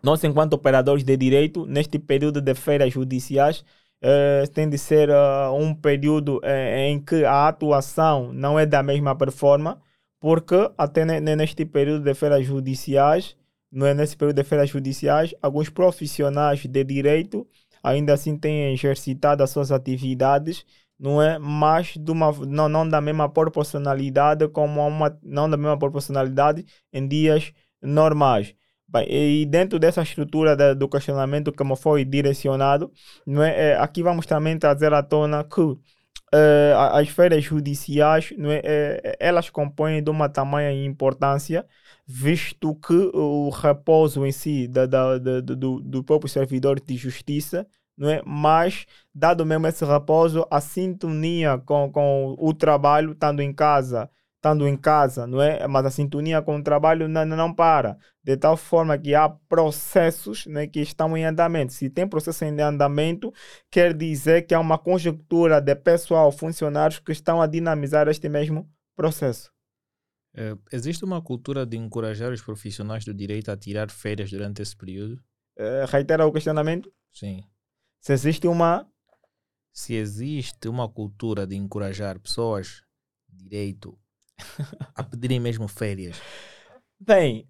[0.02, 3.64] nós, enquanto operadores de direito, neste período de feiras judiciais,
[4.04, 9.16] uh, tem de ser uh, um período em que a atuação não é da mesma
[9.16, 9.80] performance,
[10.20, 13.36] porque até neste período de feiras judiciais,
[13.72, 17.48] não é nesse período de feiras judiciais, alguns profissionais de direito
[17.84, 20.66] ainda assim têm exercitado as suas atividades,
[21.00, 21.38] não é?
[21.40, 27.08] Mas de uma, não, não da mesma proporcionalidade como uma, não da mesma proporcionalidade em
[27.08, 28.56] dias normais.
[28.90, 32.92] Bem, e dentro dessa estrutura de, do questionamento que me foi direcionado,
[33.26, 33.72] não é?
[33.72, 33.78] é?
[33.78, 39.50] aqui vamos também trazer à tona que uh, as férias judiciais, não é, é, elas
[39.50, 41.66] compõem de uma tamanha importância,
[42.08, 47.68] visto que o repouso em si da, da, da, do, do próprio servidor de justiça
[47.98, 48.22] não é?
[48.26, 54.68] Mas, dado mesmo esse repouso, a sintonia com, com o trabalho, estando em casa, estando
[54.68, 55.68] em casa, não é?
[55.68, 57.98] Mas a sintonia com o trabalho não, não para.
[58.24, 61.74] De tal forma que há processos né, que estão em andamento.
[61.74, 63.34] Se tem processo em andamento,
[63.72, 68.70] quer dizer que há uma conjuntura de pessoal, funcionários que estão a dinamizar este mesmo
[68.96, 69.52] processo.
[70.38, 74.76] É, existe uma cultura de encorajar os profissionais do direito a tirar férias durante esse
[74.76, 75.20] período?
[75.58, 76.94] É, reitera o questionamento?
[77.12, 77.44] Sim.
[78.00, 78.88] Se existe uma.
[79.74, 82.84] Se existe uma cultura de encorajar pessoas
[83.28, 83.98] direito
[84.96, 86.20] a pedirem mesmo férias.
[87.00, 87.50] Bem,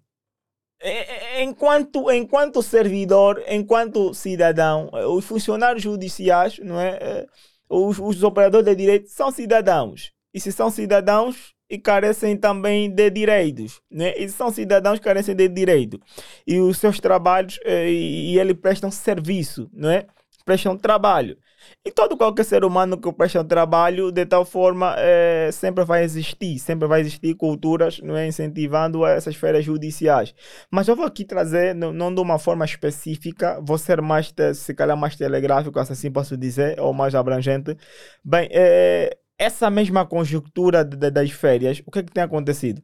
[1.40, 6.98] enquanto, enquanto servidor, enquanto cidadão, os funcionários judiciais, não é?
[7.00, 7.26] Eh,
[7.68, 10.12] os, os operadores de direito são cidadãos.
[10.32, 14.14] E se são cidadãos, e carecem também de direitos, né?
[14.16, 16.00] E são cidadãos que carecem de direito.
[16.46, 20.06] E os seus trabalhos, eh, e, e eles prestam serviço, não é?
[20.48, 21.36] prestam trabalho.
[21.84, 26.58] E todo qualquer ser humano que presta trabalho, de tal forma, é, sempre vai existir,
[26.58, 30.34] sempre vai existir culturas não é, incentivando essas férias judiciais.
[30.70, 34.72] Mas eu vou aqui trazer, não, não de uma forma específica, vou ser mais, se
[34.74, 37.76] calhar mais telegráfico, assim posso dizer, ou mais abrangente.
[38.24, 42.82] Bem, é, essa mesma conjuntura de, de, das férias, o que, é que tem acontecido?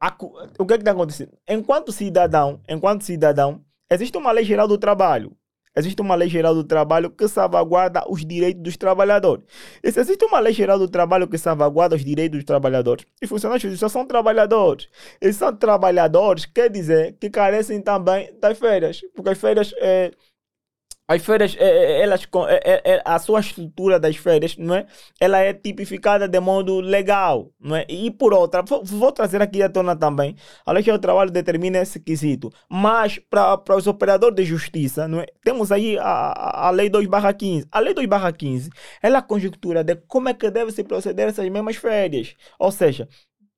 [0.00, 0.14] A,
[0.58, 1.32] o que, é que tem acontecido?
[1.48, 5.36] Enquanto cidadão, enquanto cidadão, existe uma lei geral do trabalho
[5.76, 9.44] Existe uma lei geral do trabalho que salvaguarda os direitos dos trabalhadores.
[9.82, 13.28] E se existe uma lei geral do trabalho que salvaguarda os direitos dos trabalhadores, os
[13.28, 14.88] funcionários judiciais são trabalhadores.
[15.20, 20.12] Eles são trabalhadores, quer dizer que carecem também das férias, porque as férias é,
[21.06, 22.26] as férias, é, é, elas,
[22.62, 24.86] é, a sua estrutura das férias, não é?
[25.20, 27.84] Ela é tipificada de modo legal, não é?
[27.88, 30.34] E por outra, vou, trazer aqui à tona também,
[30.64, 35.26] a lei do trabalho determina esse quesito, mas para os operadores de justiça, não é?
[35.44, 37.66] Temos aí a, a lei 2/15.
[37.70, 38.70] A lei 2/15,
[39.02, 42.34] ela é a conjuntura de como é que deve se proceder essas mesmas férias.
[42.58, 43.08] Ou seja,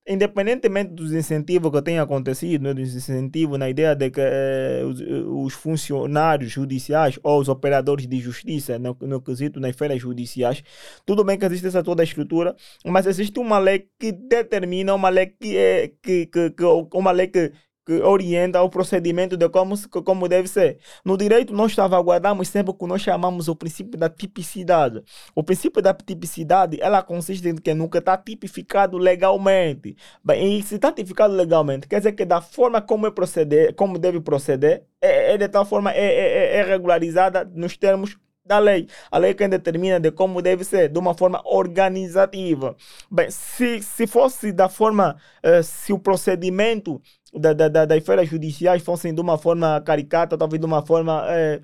[0.06, 5.00] independentemente dos incentivos que tenham acontecido, né, dos incentivos na ideia de que eh, os,
[5.00, 10.62] os, funcionários judiciais ou os operadores de justiça, no, no quesito nas feiras judiciais,
[11.04, 12.54] tudo bem que existe essa toda estrutura,
[12.84, 17.26] mas existe uma lei que determina, uma lei que, é, que, que, que uma lei
[17.26, 17.52] que
[17.86, 20.78] que orienta o procedimento de como, como deve ser.
[21.04, 25.02] No direito, nós salvaguardamos sempre o que nós chamamos o princípio da tipicidade.
[25.36, 29.96] O princípio da tipicidade, ela consiste em que nunca está tipificado legalmente.
[30.22, 33.98] Bem, e se está tipificado legalmente, quer dizer que da forma como, é proceder, como
[33.98, 38.88] deve proceder, é, é de tal forma, é, é, é regularizada nos termos da lei.
[39.10, 42.76] A lei quem determina de como deve ser, de uma forma organizativa.
[43.10, 47.00] Bem, se, se fosse da forma, uh, se o procedimento
[47.34, 51.60] da, da, das feiras judiciais fossem de uma forma caricata, talvez de uma forma é,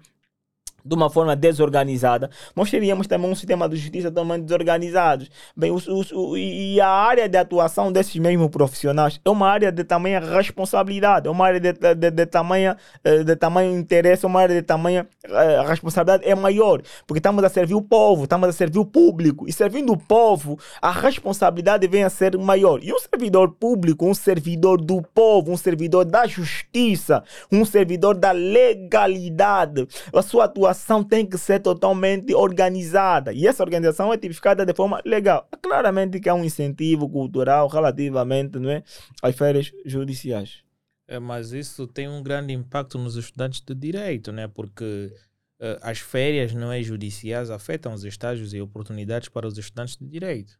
[0.84, 5.26] de uma forma desorganizada, nós teríamos também um sistema de justiça também desorganizado.
[5.56, 9.70] Bem, os, os, o, e a área de atuação desses mesmos profissionais é uma área
[9.70, 14.28] de tamanha responsabilidade, é uma área de, de, de, tamanha, eh, de tamanho interesse, é
[14.28, 18.48] uma área de tamanha uh, responsabilidade é maior, porque estamos a servir o povo, estamos
[18.48, 22.82] a servir o público, e servindo o povo, a responsabilidade vem a ser maior.
[22.82, 28.32] E um servidor público, um servidor do povo, um servidor da justiça, um servidor da
[28.32, 30.71] legalidade, a sua atuação
[31.02, 35.48] tem que ser totalmente organizada e essa organização é tipificada de forma legal.
[35.60, 38.82] Claramente que há um incentivo cultural relativamente não é,
[39.22, 40.62] às férias judiciais.
[41.06, 44.48] É, mas isso tem um grande impacto nos estudantes de direito, né?
[44.48, 45.12] porque
[45.60, 50.06] uh, as férias não é, judiciais afetam os estágios e oportunidades para os estudantes de
[50.06, 50.58] direito.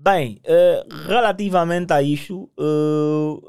[0.00, 3.42] Bem, uh, relativamente a isso, uh,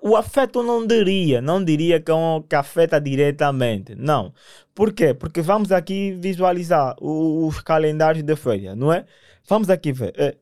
[0.00, 2.14] o afeto não diria, não diria que, é
[2.48, 4.32] que afeta diretamente, não.
[4.74, 5.14] Por quê?
[5.14, 9.04] Porque vamos aqui visualizar os, calendários de férias, não é?
[9.48, 10.12] Vamos aqui ver.
[10.16, 10.36] É,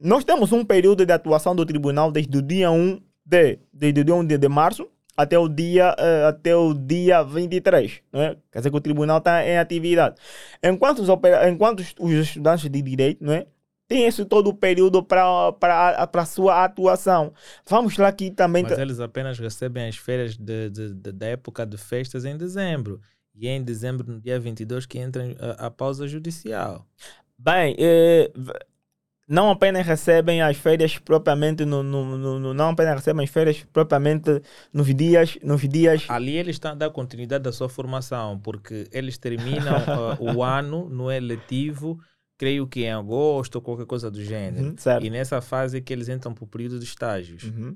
[0.00, 4.04] nós temos um período de atuação do tribunal desde o dia 1 de, desde o
[4.04, 8.36] dia 1 de, de março até o dia uh, até o dia 23, não é?
[8.50, 10.16] Quer dizer que o tribunal está em atividade.
[10.62, 11.08] Enquanto os,
[11.48, 13.32] enquanto os estudantes de direito, não
[13.84, 13.88] é?
[13.88, 15.54] tem esse todo o período para
[16.12, 17.32] a sua atuação.
[17.68, 18.62] Vamos lá aqui também.
[18.62, 23.00] Mas eles apenas recebem as férias de, de, de, da época de festas em dezembro.
[23.34, 26.86] E é em dezembro, no dia 22, que entra a, a pausa judicial.
[27.36, 28.30] Bem, eh,
[29.28, 34.40] não apenas recebem as férias propriamente no, no, no, não apenas recebem as férias propriamente
[34.72, 39.16] nos dias nos dias ali eles estão a dar continuidade da sua formação porque eles
[39.16, 39.78] terminam
[40.20, 41.98] uh, o ano no eletivo
[42.44, 44.66] creio que em agosto ou qualquer coisa do gênero.
[44.66, 45.00] Uhum.
[45.00, 47.44] E nessa fase é que eles entram para o período de estágios.
[47.44, 47.74] Uhum.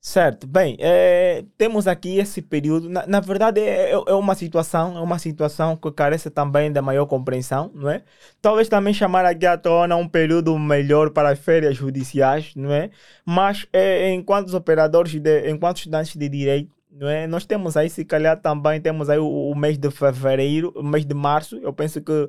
[0.00, 2.88] Certo, bem, é, temos aqui esse período.
[2.88, 6.82] Na, na verdade, é, é, é uma situação, é uma situação que carece também da
[6.82, 8.02] maior compreensão, não é?
[8.42, 12.90] Talvez também chamar aqui à tona um período melhor para as férias judiciais, não é?
[13.24, 17.28] Mas é, enquanto operadores, de, enquanto estudantes de direito, não é?
[17.28, 21.04] Nós temos aí, se calhar também temos aí o, o mês de fevereiro, o mês
[21.04, 21.56] de março.
[21.58, 22.28] Eu penso que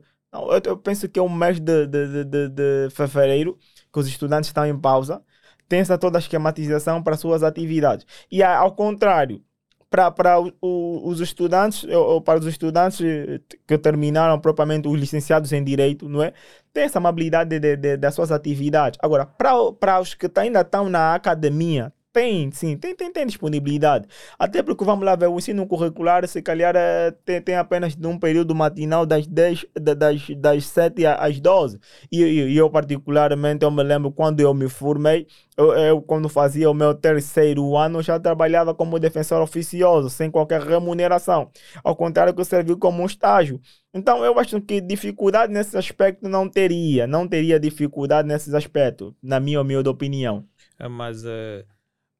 [0.51, 3.57] eu, eu penso que é o mês de, de, de, de fevereiro
[3.91, 5.23] que os estudantes estão em pausa
[5.67, 8.05] tem essa toda a esquematização para suas atividades.
[8.31, 9.43] E ao contrário,
[9.89, 12.99] para, para os estudantes, ou para os estudantes
[13.65, 16.33] que terminaram propriamente os licenciados em Direito, não é?
[16.73, 18.99] Tem essa amabilidade de, de, de das suas atividades.
[19.01, 24.07] Agora, para, para os que ainda estão na academia, tem, sim, tem, tem, tem disponibilidade.
[24.39, 28.07] Até porque, vamos lá ver, o ensino curricular, se calhar, é, tem, tem apenas de
[28.07, 31.79] um período matinal das, 10, das, das 7 às 12.
[32.11, 36.69] E, e, eu, particularmente, eu me lembro quando eu me formei, eu, eu, quando fazia
[36.71, 41.51] o meu terceiro ano, já trabalhava como defensor oficioso, sem qualquer remuneração.
[41.83, 43.61] Ao contrário que eu servi como um estágio.
[43.93, 47.05] Então, eu acho que dificuldade nesse aspecto não teria.
[47.05, 50.43] Não teria dificuldade nesses aspectos, na minha humilde opinião.
[50.79, 51.23] É, mas...
[51.23, 51.76] Uh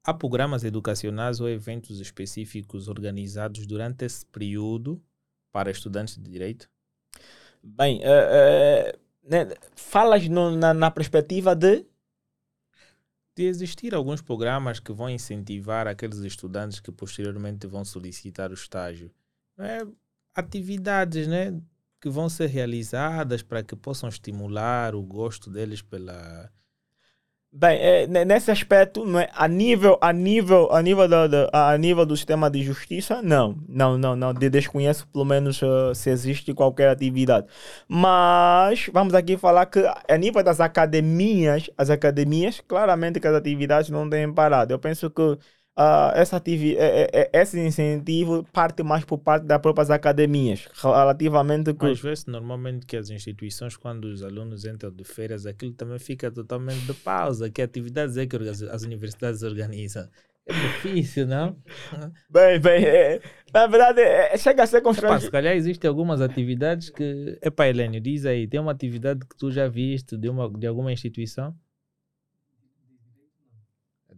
[0.08, 4.98] Há programas educacionais ou eventos específicos organizados durante esse período
[5.52, 6.66] para estudantes de direito?
[7.62, 11.84] Bem, uh, uh, né, falas no, na, na perspectiva de
[13.36, 19.12] de existir alguns programas que vão incentivar aqueles estudantes que posteriormente vão solicitar o estágio.
[19.58, 19.86] É,
[20.34, 21.60] atividades né,
[22.00, 26.50] que vão ser realizadas para que possam estimular o gosto deles pela,
[27.50, 32.04] Bem, é, nesse aspecto, não é, a nível, a nível, a nível do, a nível
[32.04, 36.90] do sistema de justiça, não, não, não, não, desconheço pelo menos uh, se existe qualquer
[36.90, 37.46] atividade.
[37.88, 43.88] Mas vamos aqui falar que a nível das academias, as academias, claramente que as atividades
[43.88, 44.74] não têm parado.
[44.74, 45.38] Eu penso que
[45.78, 51.72] uh, essa ativi é, é, esse incentivo parte mais por parte das próprias academias, relativamente...
[51.72, 51.86] Que...
[51.86, 56.30] Às vezes, normalmente, que as instituições, quando os alunos entram de férias, aquilo também fica
[56.30, 60.08] totalmente de pausa, que atividades é que as universidades organizam.
[60.48, 61.56] É difícil, não?
[62.30, 63.20] Bem, bem, é,
[63.52, 65.20] na verdade, é, chega a ser constrangedor.
[65.20, 67.38] Se calhar existem algumas atividades que.
[67.42, 70.90] Epá, Helênio, diz aí, tem uma atividade que tu já viste de, uma, de alguma
[70.90, 71.54] instituição?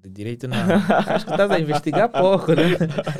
[0.02, 0.56] De direito não.
[0.56, 2.62] Acho que estás a investigar pouco, né?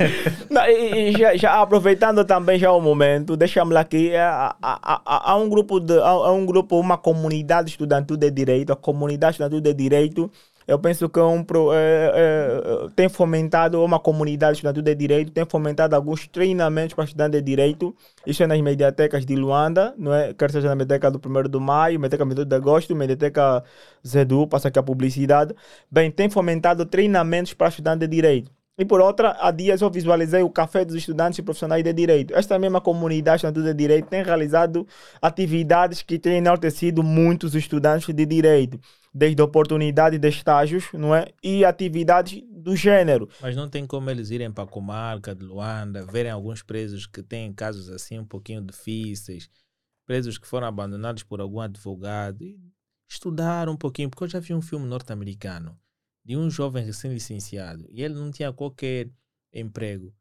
[0.49, 5.35] não, e, já, já, aproveitando também já o momento, deixamos aqui, é, há, há, há,
[5.35, 9.73] um grupo, de, há um grupo, uma comunidade estudantil de direito, a comunidade estudantil de
[9.73, 10.31] direito
[10.71, 15.97] eu penso que é é, é, tem fomentado uma comunidade estudantil de direito, tem fomentado
[15.97, 17.93] alguns treinamentos para estudantes de direito.
[18.25, 20.33] Isso é nas mediatecas de Luanda, não é?
[20.33, 23.61] quer seja na mediateca do 1 de maio, mediateca 22 de agosto, mediateca
[24.07, 25.53] Zedu, passa aqui a publicidade.
[25.91, 28.49] Bem, tem fomentado treinamentos para estudantes de direito.
[28.77, 32.33] E por outra, há dias eu visualizei o Café dos Estudantes e Profissionais de Direito.
[32.33, 34.87] Esta mesma comunidade estudantil de Direito tem realizado
[35.21, 38.79] atividades que têm enaltecido muitos estudantes de Direito
[39.13, 41.27] desde oportunidade de estágios, não é?
[41.43, 43.27] E atividades do gênero.
[43.41, 47.21] Mas não tem como eles irem para a comarca de Luanda, verem alguns presos que
[47.21, 49.49] têm casos assim um pouquinho difíceis,
[50.05, 52.57] presos que foram abandonados por algum advogado, e
[53.09, 55.77] estudar um pouquinho, porque eu já vi um filme norte-americano
[56.23, 59.09] de um jovem recém-licenciado e ele não tinha qualquer
[59.53, 60.13] emprego.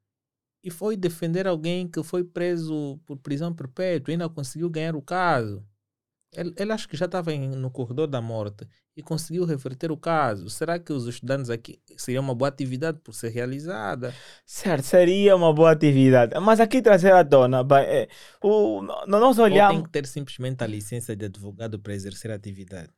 [0.62, 5.02] E foi defender alguém que foi preso por prisão perpétua e ainda conseguiu ganhar o
[5.02, 5.64] caso.
[6.32, 10.48] Ele, ele acho que já estava no corredor da morte e conseguiu reverter o caso.
[10.48, 14.14] Será que os estudantes aqui seria uma boa atividade por ser realizada?
[14.46, 16.38] Certo, seria uma boa atividade.
[16.40, 18.08] Mas aqui trazer à tona, bem, é,
[18.42, 19.76] o, nós olhamos.
[19.76, 22.90] Ou tem que ter simplesmente a licença de advogado para exercer a atividade.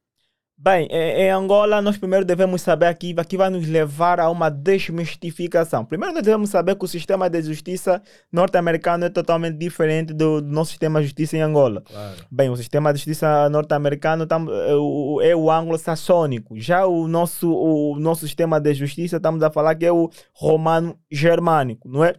[0.64, 5.84] Bem, em Angola, nós primeiro devemos saber aqui, aqui vai nos levar a uma desmistificação.
[5.84, 8.00] Primeiro, nós devemos saber que o sistema de justiça
[8.30, 11.80] norte-americano é totalmente diferente do, do, nosso sistema de justiça em Angola.
[11.80, 12.26] Claro.
[12.30, 16.57] Bem, o sistema de justiça norte-americano é o, é o anglo-saxônico.
[16.61, 21.88] Já o nosso, o nosso sistema de justiça, estamos a falar que é o romano-germânico,
[21.88, 22.14] não é?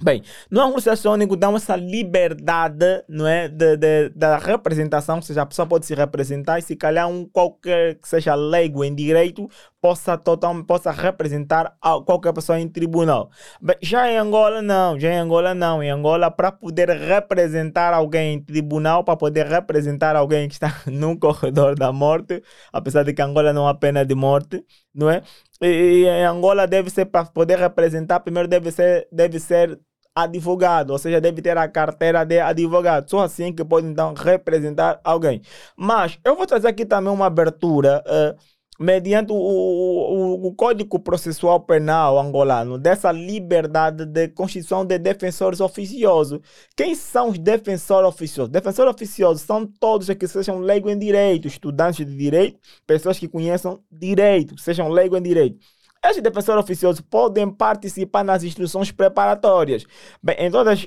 [0.00, 5.46] Bem, no anglo-saxônico dá essa liberdade, não é, de, de, da representação, ou seja, a
[5.46, 9.48] pessoa pode se representar e se calhar um qualquer que seja leigo em direito
[9.80, 13.30] possa, total, possa representar qualquer pessoa em tribunal.
[13.60, 15.82] Bem, já em Angola não, já em Angola não.
[15.82, 21.16] Em Angola, para poder representar alguém em tribunal, para poder representar alguém que está num
[21.16, 22.40] corredor da morte,
[22.72, 25.22] apesar de que Angola não há pena de morte, não é?
[25.60, 29.78] E, e em Angola deve ser, para poder representar, primeiro deve ser, deve ser
[30.22, 33.08] advogado, ou seja, deve ter a carteira de advogado.
[33.08, 35.42] Só assim que pode então representar alguém.
[35.76, 38.02] Mas eu vou trazer aqui também uma abertura.
[38.06, 45.60] Uh, mediante o, o, o, Código Processual Penal angolano, dessa liberdade de constituição de defensores
[45.60, 46.38] oficiosos.
[46.76, 48.52] Quem são os defensores oficiosos?
[48.52, 53.80] Defensores oficiosos são todos que sejam leigos em direito, estudantes de direito, pessoas que conheçam
[53.90, 55.58] direito, sejam leigos em direito.
[56.04, 59.84] Estes defensores oficiosos podem participar nas instruções preparatórias.
[60.22, 60.86] Bem, em todas,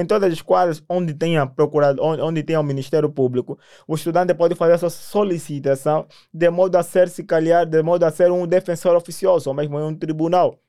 [0.00, 3.58] em todas as escolas onde tenha procurado, onde, tenha o Ministério Público,
[3.88, 8.10] o estudante pode fazer essa solicitação de modo a ser, se calhar, de modo a
[8.10, 10.61] ser um defensor oficioso, ou mesmo em um tribunal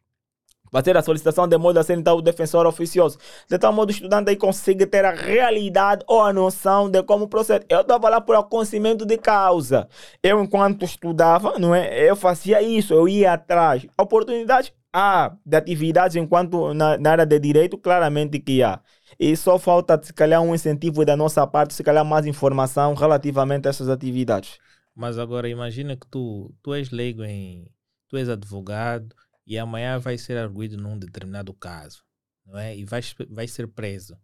[0.74, 3.20] fazer a solicitação de modo a ser então o defensor oficioso.
[3.48, 7.28] De tal modo o estudante aí consegue ter a realidade ou a noção de como
[7.28, 7.66] procede.
[7.70, 9.88] Eu estava lá por conhecimento de causa.
[10.24, 12.10] Eu, enquanto estudava, não é?
[12.10, 13.86] eu fazia isso, eu ia atrás.
[13.98, 18.82] Oportunidades há de atividades enquanto na, na área de direito, claramente que há.
[19.20, 23.68] E só falta, se calhar, um incentivo da nossa parte, se calhar mais informação relativamente
[23.68, 24.58] a essas atividades.
[24.96, 27.68] Mas agora imagina que tu, tu és leigo em.
[28.10, 29.16] Tu és advogado,
[29.46, 32.04] e amanhã vai ser arguído num determinado caso,
[32.46, 32.76] não é?
[32.76, 34.18] E vai, vai ser preso.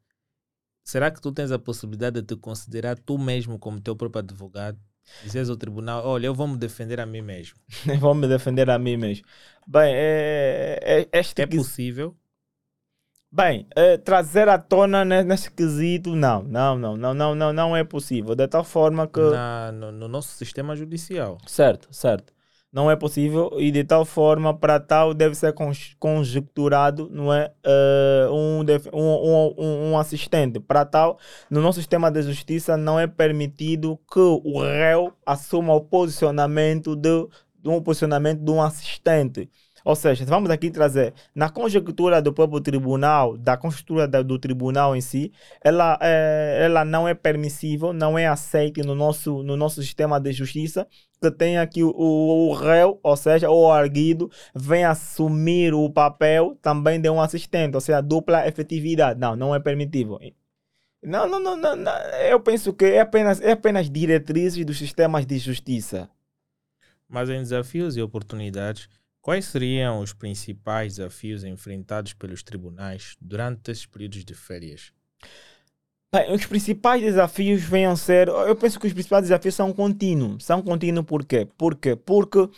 [0.84, 4.80] Será que tu tens a possibilidade de te considerar tu mesmo como teu próprio advogado?
[5.24, 7.58] Dizes ao tribunal, olha, eu vou me defender a mim mesmo.
[8.00, 9.26] vou me defender a mim mesmo.
[9.68, 12.16] Bem, é, é, este é possível?
[13.32, 17.84] Bem, é, trazer à tona nesse quesito, não, não, não, não, não, não, não é
[17.84, 18.34] possível.
[18.34, 19.20] De tal forma que.
[19.20, 21.38] Na, no, no nosso sistema judicial.
[21.46, 22.34] Certo, certo
[22.72, 25.54] não é possível e de tal forma para tal deve ser
[25.98, 28.60] conjecturado não é uh, um,
[28.94, 30.60] um, um, um, assistente.
[30.60, 31.18] Para tal
[31.50, 37.28] no nosso sistema de justiça não é permitido que o réu assuma o posicionamento de,
[37.62, 39.50] de um posicionamento de um assistente
[39.90, 45.02] ou seja, vamos aqui trazer, na conjectura do próprio tribunal, da conjectura do tribunal em
[45.02, 45.32] si,
[45.64, 50.32] ela, é, ela não é permissível, não é aceita no nosso, no nosso sistema de
[50.32, 50.88] justiça
[51.20, 57.02] que tenha que o, o, réu, ou seja, o arguido, venha assumir o papel também
[57.02, 59.20] de um assistente, ou seja, dupla efetividade.
[59.20, 60.20] Não, não é permitível.
[61.02, 61.98] Não, não, não, não, não.
[62.30, 66.08] eu penso que é apenas, é apenas diretrizes dos sistemas de justiça.
[67.10, 68.88] Mas em desafios e oportunidades,
[69.22, 74.94] Quais seriam os principais desafios enfrentados pelos tribunais durante esses períodos de férias?
[76.12, 78.30] Bem, os principais desafios venham ser.
[78.30, 80.44] Eu penso que os principais desafios são contínuos.
[80.44, 81.48] São contínuos por quê?
[81.58, 81.96] Por quê?
[81.96, 82.50] Porque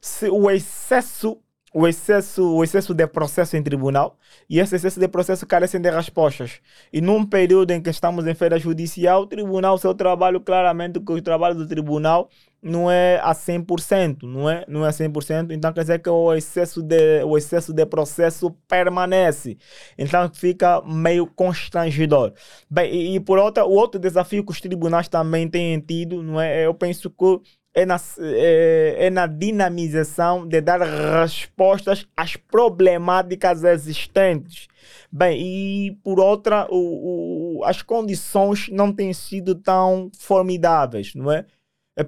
[0.00, 1.40] se o excesso
[1.76, 4.16] o excesso, o excesso de processo em tribunal
[4.48, 6.58] e esse excesso de processo carecem de respostas.
[6.90, 11.12] E num período em que estamos em feira judicial, o tribunal, seu trabalho, claramente que
[11.12, 12.30] o trabalho do tribunal
[12.62, 16.32] não é a 100%, não é, não é a 100%, então quer dizer que o
[16.32, 19.58] excesso de, o excesso de processo permanece.
[19.98, 22.32] Então fica meio constrangedor.
[22.70, 26.40] Bem, e, e por outra, o outro desafio que os tribunais também têm tido, não
[26.40, 27.40] é, eu penso que
[27.76, 30.80] é na, é, é na dinamização de dar
[31.22, 34.66] respostas às problemáticas existentes.
[35.12, 41.44] Bem, e por outra, o, o, as condições não têm sido tão formidáveis, não é?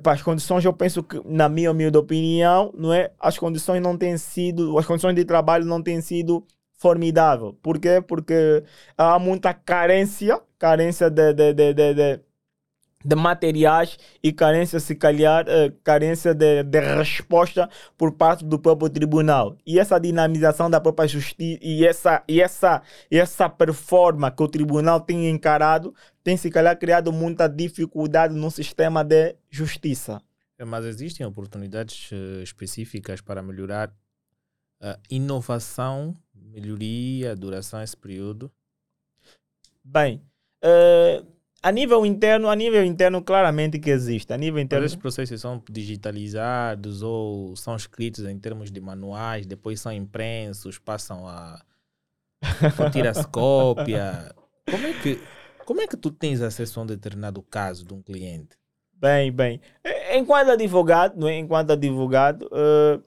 [0.05, 3.11] As condições, eu penso que, na minha humilde opinião, não é?
[3.21, 6.47] As condições não têm sido, as condições de trabalho não têm sido
[6.79, 7.55] formidáveis.
[7.63, 8.03] Por quê?
[8.07, 8.65] Porque
[8.97, 12.21] há muita carência, carência de, de, de, de,
[13.05, 18.91] de materiais e carência, se calhar, uh, carência de, de resposta por parte do próprio
[18.91, 19.57] tribunal.
[19.67, 24.49] E essa dinamização da própria justiça e essa, e essa, e essa performance que o
[24.49, 25.95] tribunal tem encarado
[26.25, 30.21] tem, se calhar, criado muita dificuldade no sistema de justiça.
[30.59, 33.95] É, mas existem oportunidades uh, específicas para melhorar
[34.81, 38.51] a inovação, melhoria, duração desse período?
[39.85, 40.23] Bem,
[40.65, 44.33] uh, a nível interno, a nível interno, claramente que existe.
[44.33, 44.85] A nível interno.
[44.85, 50.79] Mas esses processos são digitalizados ou são escritos em termos de manuais, depois são impressos,
[50.79, 51.61] passam a.
[52.93, 54.33] tira-se cópia.
[54.71, 55.21] Como é, que,
[55.65, 58.57] como é que tu tens acesso a um determinado caso de um cliente?
[58.93, 59.61] Bem, bem.
[60.13, 61.39] Enquanto advogado, é?
[61.39, 63.03] Enquanto advogado, uh,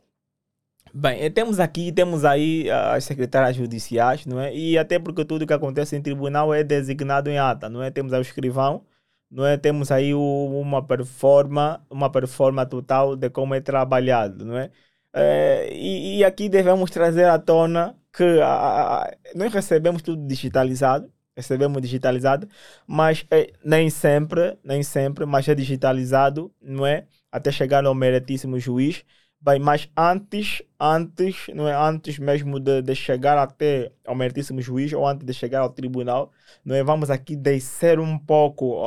[0.93, 4.53] Bem, eh, temos aqui, temos aí ah, as secretárias judiciais, não é?
[4.53, 7.89] E até porque tudo que acontece em tribunal é designado em ata, não é?
[7.89, 8.85] Temos aí o escrivão,
[9.29, 9.57] não é?
[9.57, 14.69] Temos aí o, uma performance, uma performance total de como é trabalhado, não é?
[15.13, 21.11] é e, e, aqui devemos trazer à tona que a, a, nós recebemos tudo digitalizado,
[21.35, 22.47] recebemos digitalizado,
[22.85, 27.07] mas é, nem sempre, nem sempre, mas é digitalizado, não é?
[27.31, 29.05] Até chegar ao meritíssimo juiz
[29.43, 34.93] Bem, mas antes, antes, não é antes mesmo de, de chegar até ao meritíssimo juiz
[34.93, 36.31] ou antes de chegar ao tribunal,
[36.63, 36.83] não é?
[36.83, 38.83] Vamos aqui descer um pouco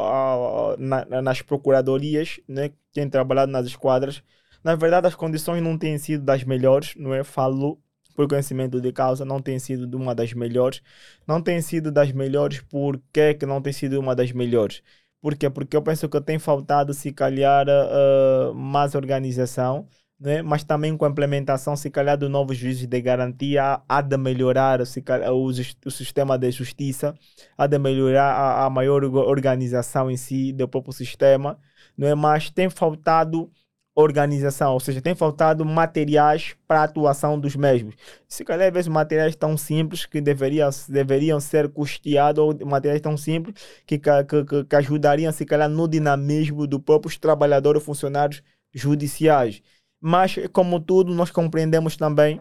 [0.78, 2.70] na, nas procuradorias, né?
[2.92, 4.22] Quem trabalhado nas esquadras,
[4.62, 7.24] na verdade as condições não têm sido das melhores, não é?
[7.24, 7.80] Falo
[8.14, 10.80] por conhecimento de causa, não tem sido uma das melhores.
[11.26, 14.82] Não tem sido das melhores, por que que não tem sido uma das melhores?
[15.20, 15.50] Por quê?
[15.50, 19.88] Porque eu penso que tem faltado, se calhar, uh, mais organização,
[20.24, 20.40] né?
[20.42, 24.84] mas também com a implementação, se calhar, do novo juízes de garantia, há de melhorar
[24.86, 27.14] se calhar, o, o sistema de justiça,
[27.58, 31.58] há de melhorar a, a maior organização em si do próprio sistema,
[31.96, 32.14] não é?
[32.14, 33.50] mas tem faltado
[33.94, 37.94] organização, ou seja, tem faltado materiais para a atuação dos mesmos.
[38.26, 43.16] Se calhar, às vezes, materiais tão simples que deveriam, deveriam ser custeados, ou materiais tão
[43.16, 43.54] simples
[43.86, 48.42] que, que, que, ajudariam, se calhar, no dinamismo dos próprios trabalhadores e funcionários
[48.74, 49.62] judiciais.
[50.06, 52.38] Mas, como tudo, nós compreendemos também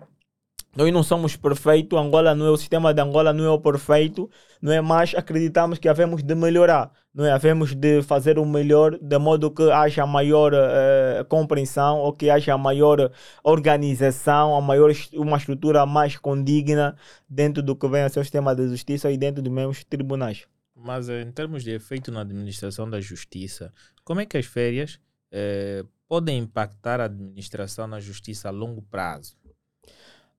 [0.75, 4.27] nós não somos perfeitos, Angola não é o sistema de Angola não é o perfeito,
[4.59, 4.81] não é?
[4.81, 7.31] Mas acreditamos que havemos de melhorar, não é?
[7.31, 12.57] Havemos de fazer o melhor de modo que haja maior uh, compreensão ou que haja
[12.57, 13.11] maior
[13.43, 16.97] organização, a maior uma estrutura mais condigna
[17.29, 20.47] dentro do que vem a ser o sistema de justiça e dentro dos mesmos tribunais.
[20.75, 23.71] Mas em termos de efeito na administração da justiça,
[24.03, 24.99] como é que as férias
[25.31, 25.83] eh,
[26.13, 29.35] podem impactar a administração na justiça a longo prazo?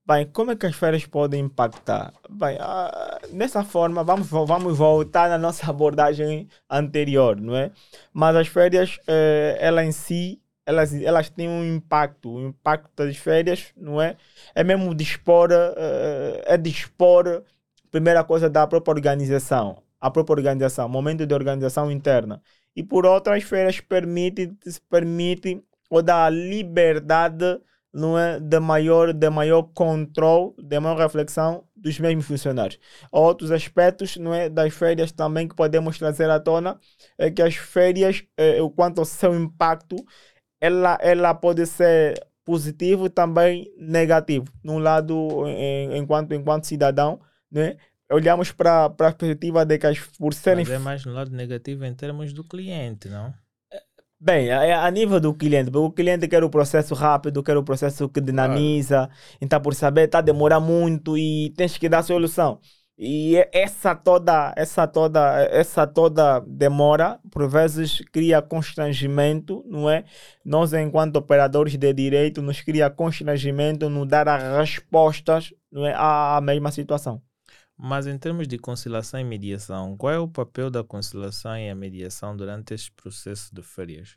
[0.06, 2.14] Bem, como é que as férias podem impactar?
[2.30, 7.72] Bem, uh, dessa forma, vamos, vamos voltar na nossa abordagem anterior, não é?
[8.12, 12.30] Mas as férias, uh, ela em si, elas, elas têm um impacto.
[12.30, 14.16] O impacto das férias, não é?
[14.54, 17.42] É mesmo dispor, uh, é dispor,
[17.90, 19.82] primeira coisa, da própria organização.
[20.00, 22.40] A própria organização, momento de organização interna.
[22.76, 24.56] E por outra, as férias permitem,
[24.90, 27.60] permitem ou dá liberdade
[27.94, 32.80] não é, de maior, de maior controle, de maior reflexão dos mesmos funcionários.
[33.12, 36.80] Outros aspectos não é, das férias também que podemos trazer à tona
[37.16, 39.94] é que as férias, é, quanto ao seu impacto,
[40.60, 44.46] ela, ela pode ser positivo também negativo.
[44.62, 45.44] Num lado,
[45.94, 47.20] enquanto, enquanto cidadão,
[47.50, 47.76] né,
[48.10, 50.64] olhamos para a perspectiva de que as, por serem...
[50.64, 53.32] Mas é mais no lado negativo em termos do cliente, não?
[54.20, 58.08] Bem, a, a, nível do cliente, o cliente quer o processo rápido, quer o processo
[58.08, 59.12] que dinamiza, claro.
[59.38, 62.58] então por saber está a demorar muito e tens que dar solução.
[62.96, 70.04] E essa toda, essa toda, essa toda demora, por vezes cria constrangimento, não é?
[70.44, 76.40] Nós, enquanto operadores de direito, nos cria constrangimento no dar as respostas, não é, à
[76.40, 77.20] mesma situação.
[77.76, 81.74] Mas em termos de conciliação e mediação, qual é o papel da conciliação e a
[81.74, 84.16] mediação durante este processo de férias?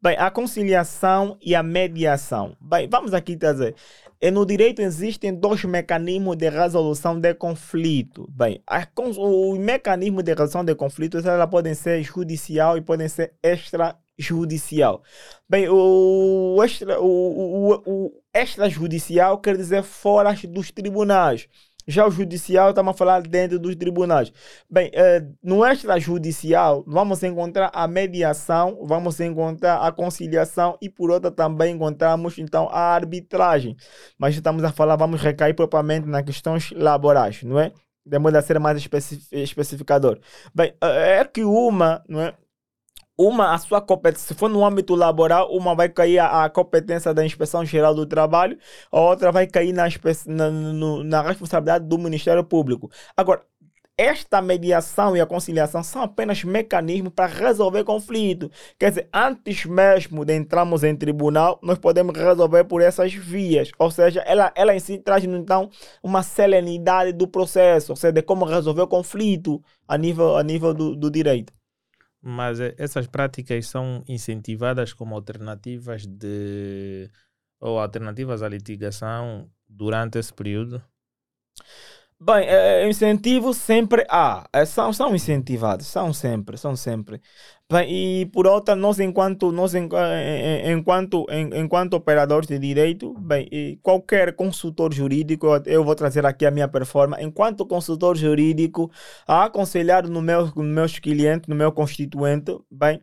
[0.00, 2.56] Bem, a conciliação e a mediação.
[2.60, 3.74] Bem, vamos aqui trazer.
[4.20, 8.28] E no direito existem dois mecanismos de resolução de conflito.
[8.30, 13.34] Bem, a, o mecanismo de resolução de conflitos ela podem ser judicial e podem ser
[13.42, 15.02] extrajudicial.
[15.48, 21.48] Bem, o, extra, o, o, o extrajudicial quer dizer fora dos tribunais.
[21.88, 24.32] Já o judicial, estamos a falar dentro dos tribunais.
[24.68, 31.30] Bem, eh, no extrajudicial, vamos encontrar a mediação, vamos encontrar a conciliação e, por outra,
[31.30, 33.76] também encontramos então a arbitragem.
[34.18, 37.72] Mas estamos a falar, vamos recair propriamente nas questões laborais, não é?
[38.04, 38.84] De modo a ser mais
[39.32, 40.18] especificador.
[40.52, 42.34] Bem, eh, é que uma, não é?
[43.18, 47.14] Uma a sua competência, se for no âmbito laboral, uma vai cair a, a competência
[47.14, 48.58] da Inspeção Geral do Trabalho,
[48.90, 49.86] a outra vai cair na,
[50.26, 52.90] na, no, na responsabilidade do Ministério Público.
[53.16, 53.42] Agora,
[53.98, 58.50] esta mediação e a conciliação são apenas mecanismos para resolver conflito.
[58.78, 63.70] Quer dizer, antes mesmo de entrarmos em tribunal, nós podemos resolver por essas vias.
[63.78, 65.70] Ou seja, ela, ela em si traz então
[66.02, 70.74] uma serenidade do processo, ou seja, de como resolver o conflito a nível, a nível
[70.74, 71.52] do, do direito.
[72.28, 77.08] Mas eh, essas práticas são incentivadas como alternativas de
[77.60, 80.82] ou alternativas à litigação durante esse período?
[82.18, 84.48] Bem, é, incentivo sempre há.
[84.50, 87.20] É, são, são incentivados, são sempre, são sempre.
[87.70, 94.94] Bem, e por outra, nós enquanto, nós enquanto, enquanto operadores de direito, bem, qualquer consultor
[94.94, 98.90] jurídico, eu vou trazer aqui a minha performance, enquanto consultor jurídico,
[99.26, 103.00] a aconselhar no meu, no meus clientes, no meu constituinte, bem,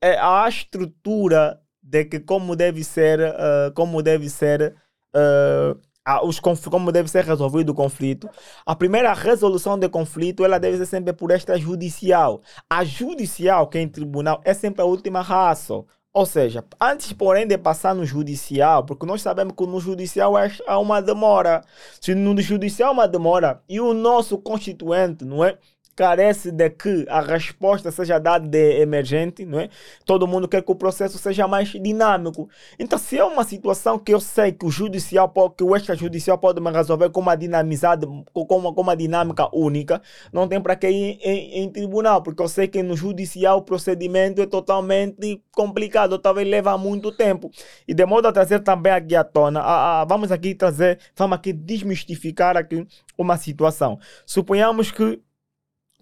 [0.00, 4.74] é a estrutura de que como deve ser, uh, como deve ser
[5.14, 5.80] uh,
[6.22, 8.28] os como deve ser resolvido o conflito.
[8.64, 12.40] A primeira resolução de conflito ela deve ser sempre por extrajudicial.
[12.70, 15.84] A judicial, que é em tribunal, é sempre a última raça.
[16.16, 20.32] Ou seja, antes, porém, de passar no judicial, porque nós sabemos que no judicial
[20.66, 21.62] há uma demora.
[22.00, 25.58] Se no judicial há uma demora e o nosso constituinte, não é?
[25.96, 29.70] Carece de que a resposta seja dada de emergente, não é?
[30.04, 32.48] Todo mundo quer que o processo seja mais dinâmico.
[32.78, 36.60] Então, se é uma situação que eu sei que o judicial, que o extrajudicial pode
[36.60, 40.86] me resolver com uma dinamizada, com uma, com uma dinâmica única, não tem para que
[40.86, 46.18] ir em, em, tribunal, porque eu sei que no judicial o procedimento é totalmente complicado,
[46.18, 47.50] talvez leva muito tempo.
[47.88, 51.36] E de modo a trazer também aqui à tona, a, a, vamos aqui trazer, vamos
[51.36, 52.86] aqui desmistificar aqui
[53.16, 53.98] uma situação.
[54.26, 55.20] Suponhamos que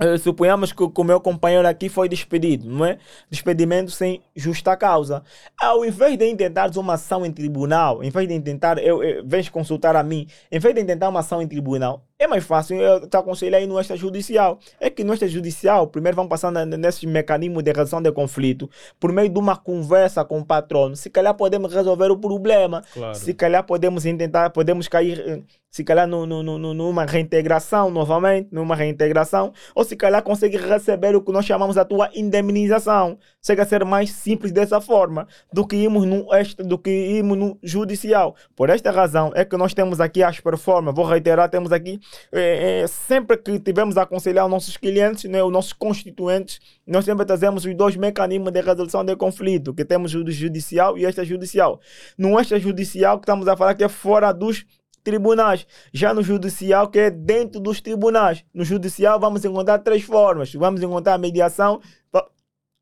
[0.01, 2.99] Uh, suponhamos que, o meu companheiro aqui foi despedido, não é?
[3.30, 5.22] Despedimento sem justa causa.
[5.61, 9.49] Ao invés de intentares uma ação em tribunal, em vez de intentar, eu, eu vens
[9.49, 13.08] consultar a mim, em vez de intentar uma ação em tribunal, é mais fácil eu
[13.08, 14.58] te aconselhar aí no extrajudicial.
[14.78, 19.28] É que no extrajudicial, primeiro vamos passar nesses mecanismos de resolução de conflito, por meio
[19.28, 20.96] de uma conversa com o patrono.
[20.96, 22.82] Se calhar podemos resolver o problema.
[22.92, 23.14] Claro.
[23.14, 28.48] Se calhar podemos intentar, podemos cair, eh, se calhar no, no, no, numa reintegração novamente,
[28.52, 33.18] numa reintegração, ou se calhar conseguir receber o que nós chamamos a tua indemnização.
[33.44, 37.36] Chega a ser mais simples dessa forma do que irmos no, extra, do que irmos
[37.36, 38.36] no judicial.
[38.54, 40.94] Por esta razão é que nós temos aqui as performances.
[40.94, 41.98] Vou reiterar, temos aqui
[42.32, 47.04] é, é, sempre que tivemos a aconselhar os nossos clientes, né, os nossos constituintes, nós
[47.04, 51.80] sempre trazemos os dois mecanismos de resolução de conflito, que temos o judicial e extrajudicial.
[52.16, 54.64] No extrajudicial, que estamos a falar que é fora dos
[55.04, 55.66] tribunais.
[55.92, 58.44] Já no judicial, que é dentro dos tribunais.
[58.52, 60.52] No judicial, vamos encontrar três formas.
[60.54, 61.80] Vamos encontrar a mediação,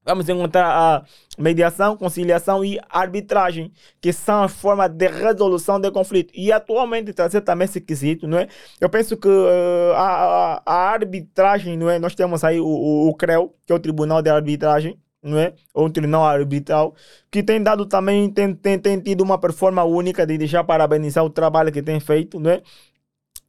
[0.04, 1.04] Vamos encontrar a
[1.38, 6.32] mediação, conciliação e arbitragem, que são as formas de resolução de conflito.
[6.34, 8.48] E atualmente trazer também esse quesito, não é?
[8.80, 11.98] Eu penso que uh, a, a, a, arbitragem, não é?
[12.00, 15.54] Nós temos aí o, o, o CREU, que é o Tribunal de Arbitragem, não é?
[15.72, 16.94] Ou tribunal arbitral,
[17.30, 21.30] que tem dado também, tem, tem, tem tido uma performance única de deixar parabenizar o
[21.30, 22.62] trabalho que tem feito, não é?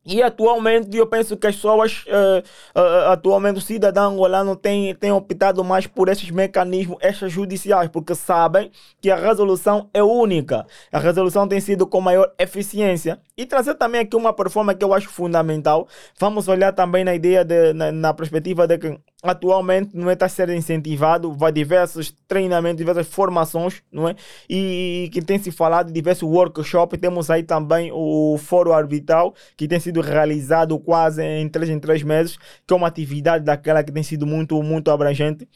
[0.06, 2.44] E atualmente eu penso que as pessoas, uh,
[2.78, 8.70] uh, atualmente o cidadão angolano tem, tem optado mais por esses mecanismos extrajudiciais, porque sabem
[9.00, 10.66] que a resolução é única.
[10.92, 13.20] A resolução tem sido com maior eficiência.
[13.36, 15.88] E trazer também aqui uma performance que eu acho fundamental.
[16.20, 20.28] Vamos olhar também na ideia, de, na, na perspectiva de que atualmente não é está
[20.28, 24.16] a ser incentivado, vai diversos treinamentos, diversas formações, não é?
[24.48, 29.80] E, que tem se falado diversos workshops, temos aí também o fórum arbitral, que tem
[29.80, 34.04] sido realizado quase em três em três meses, que é uma atividade daquela que tem
[34.04, 35.48] sido muito, muito abrangente.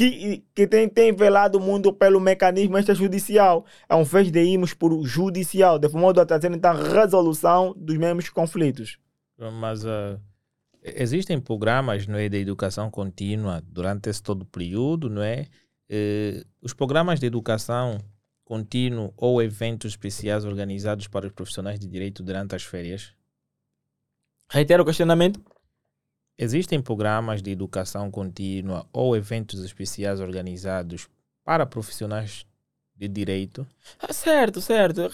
[0.00, 5.78] Que, que tem, tem velado muito pelo mecanismo extrajudicial, ao invés de irmos por judicial,
[5.78, 8.98] de modo a trazer então resolução dos mesmos conflitos.
[9.38, 10.18] Mas uh
[10.82, 15.46] Existem programas não é, de educação contínua durante esse todo período, não é?
[15.90, 17.98] Eh, os programas de educação
[18.44, 23.14] contínua ou eventos especiais organizados para os profissionais de direito durante as férias?
[24.50, 25.38] Reitero o questionamento.
[26.42, 31.06] Existem programas de educação contínua ou eventos especiais organizados
[31.44, 32.46] para profissionais
[33.00, 33.66] de direito.
[33.98, 35.10] Ah, certo, certo.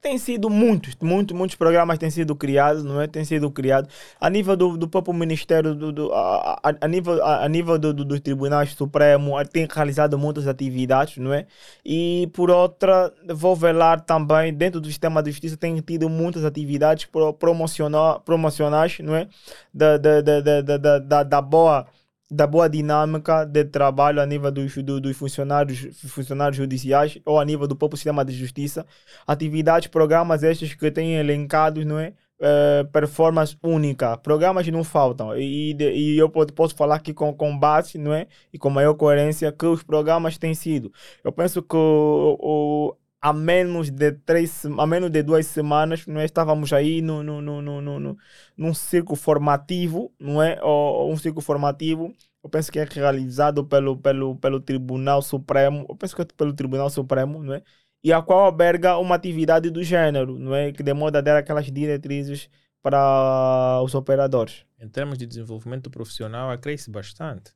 [0.00, 3.06] Tem sido muitos, muitos, muitos programas têm sido criados, não é?
[3.06, 7.22] Tem sido criado a nível do, do próprio Ministério, do, do a, a, a, nível,
[7.22, 11.46] a, a nível do, do, dos Tribunais Supremos, tem realizado muitas atividades, não é?
[11.84, 17.04] E por outra, vou velar também, dentro do sistema de justiça, tem tido muitas atividades
[17.04, 19.28] pro, promocionais, não é?
[19.74, 21.86] Da, da, da, da, da, da, da boa
[22.30, 27.44] da boa dinâmica de trabalho a nível dos, do, dos funcionários, funcionários judiciais ou a
[27.44, 28.86] nível do próprio sistema de justiça.
[29.26, 32.12] Atividades, programas estes que têm elencados, não é?
[32.40, 34.16] Uh, performance única.
[34.16, 35.36] Programas não faltam.
[35.36, 38.26] E, e eu posso falar aqui com, com base não é?
[38.50, 40.90] e com maior coerência que os programas têm sido.
[41.22, 46.24] Eu penso que o, o a menos de três, a menos de duas semanas, nós
[46.24, 48.18] estávamos aí no, no, no, no, no,
[48.56, 50.58] num ciclo formativo, não é?
[50.62, 52.12] Ou, um ciclo formativo,
[52.42, 56.52] eu penso que é realizado pelo, pelo, pelo Tribunal Supremo, eu penso que é pelo
[56.54, 57.62] Tribunal Supremo, não é?
[58.02, 60.72] E a qual alberga uma atividade do gênero, não é?
[60.72, 62.48] Que demora dar aquelas diretrizes
[62.82, 64.64] para os operadores.
[64.82, 67.52] Em termos de desenvolvimento profissional, cresce bastante.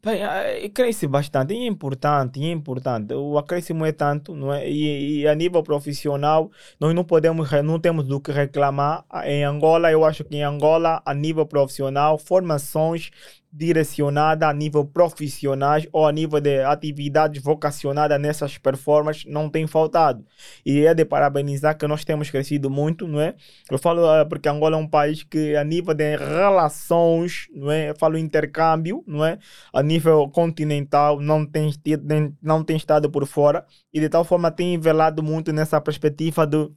[0.00, 0.20] Bem,
[0.70, 3.12] cresce bastante, é importante, é importante.
[3.12, 4.70] O acréscimo é tanto, não é?
[4.70, 6.48] E, e, a nível profissional,
[6.78, 9.04] nós não podemos, não temos do que reclamar.
[9.24, 13.10] Em Angola, eu acho que em Angola, a nível profissional, formações
[13.52, 20.24] direcionada a nível profissionais ou a nível de atividades vocacionadas nessas performances não tem faltado.
[20.64, 23.34] E é de parabenizar que nós temos crescido muito, não é?
[23.68, 27.70] Eu falo uh, porque Angola é um país que a nível de relação relações, não
[27.70, 27.90] é?
[27.90, 29.38] Eu falo intercâmbio, não é?
[29.72, 31.72] A nível continental, não tem,
[32.42, 36.70] não tem estado por fora e de tal forma tem velado muito nessa perspectiva de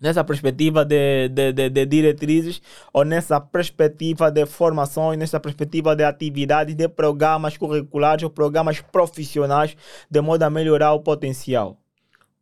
[0.00, 2.60] nessa perspectiva de, de, de, de, diretrizes
[2.92, 9.76] ou nessa perspectiva de formação, nessa perspectiva de atividades, de programas curriculares ou programas profissionais,
[10.10, 11.78] de modo a melhorar o potencial.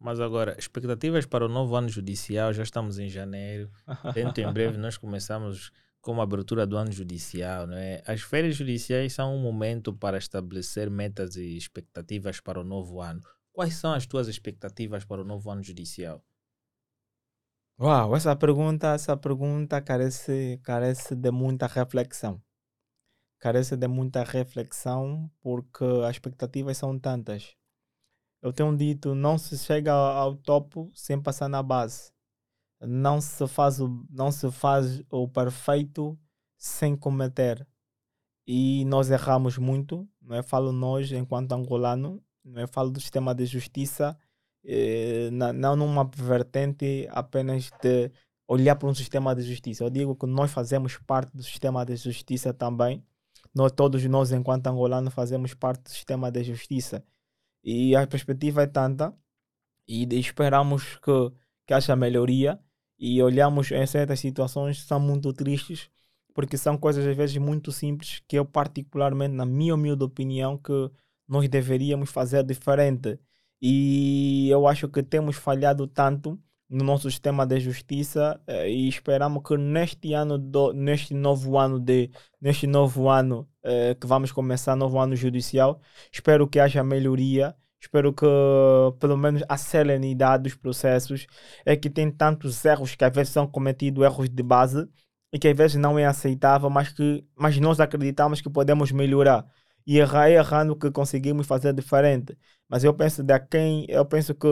[0.01, 3.69] Mas agora, expectativas para o novo ano judicial, já estamos em janeiro,
[4.15, 5.71] dentro em breve nós começamos
[6.01, 8.03] com a abertura do ano judicial, não é?
[8.07, 13.21] As férias judiciais são um momento para estabelecer metas e expectativas para o novo ano.
[13.53, 16.25] Quais são as tuas expectativas para o novo ano judicial?
[17.79, 22.43] Uau, essa pergunta, essa pergunta carece, carece de muita reflexão.
[23.39, 27.57] Carece de muita reflexão porque as expectativas são tantas.
[28.43, 32.13] Eu tenho dito, não se chega ao topo sem passar na base.
[32.81, 36.19] Não se faz o, não se faz o perfeito
[36.57, 37.67] sem cometer.
[38.47, 40.43] E nós erramos muito, não é?
[40.43, 42.67] Falo nós enquanto angolano, não é?
[42.67, 44.19] Falo do sistema de justiça
[44.65, 48.11] eh, não numa vertente apenas de
[48.47, 49.85] olhar para um sistema de justiça.
[49.85, 53.05] Eu digo que nós fazemos parte do sistema de justiça também.
[53.55, 57.05] Nós, todos nós, enquanto angolanos, fazemos parte do sistema de justiça.
[57.65, 59.15] E a perspectiva é tanta
[59.87, 61.33] e esperamos que,
[61.67, 62.61] que haja melhoria
[63.01, 65.91] e olhamos em certas situações são muito tristes
[66.35, 70.73] porque são coisas às vezes muito simples que eu particularmente, na minha humilde opinião, que
[71.29, 73.19] nós deveríamos fazer diferente.
[73.61, 79.43] E eu acho que temos falhado tanto no nosso sistema de justiça eh, e esperamos
[79.45, 84.77] que neste ano do, neste novo ano de neste novo ano eh, que vamos começar
[84.77, 85.81] novo ano judicial
[86.13, 88.27] espero que haja melhoria espero que
[88.99, 91.27] pelo menos a serenidade dos processos
[91.65, 94.89] é que tem tantos erros que às vezes são cometidos erros de base
[95.33, 99.47] e que às vezes não é aceitável mas que mas nós acreditamos que podemos melhorar
[99.87, 102.37] e errar errando que conseguimos fazer diferente.
[102.69, 104.47] Mas eu penso de quem eu penso que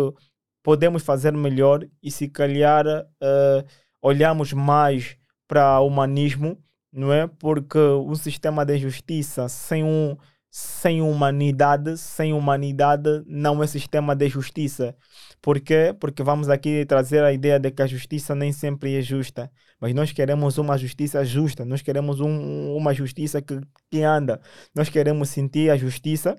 [0.62, 3.64] podemos fazer melhor e se calhar uh,
[4.03, 5.16] olhamos mais
[5.47, 6.62] para o humanismo,
[6.93, 7.26] não é?
[7.26, 10.16] Porque um sistema de justiça sem um
[10.59, 14.95] sem humanidade, sem humanidade não é sistema de justiça.
[15.41, 15.95] Por quê?
[16.01, 19.51] Porque vamos aqui trazer a ideia de que a justiça nem sempre é justa.
[19.81, 24.41] Mas nós queremos uma justiça justa, nós queremos um, uma justiça que, que anda.
[24.75, 26.37] Nós queremos sentir a justiça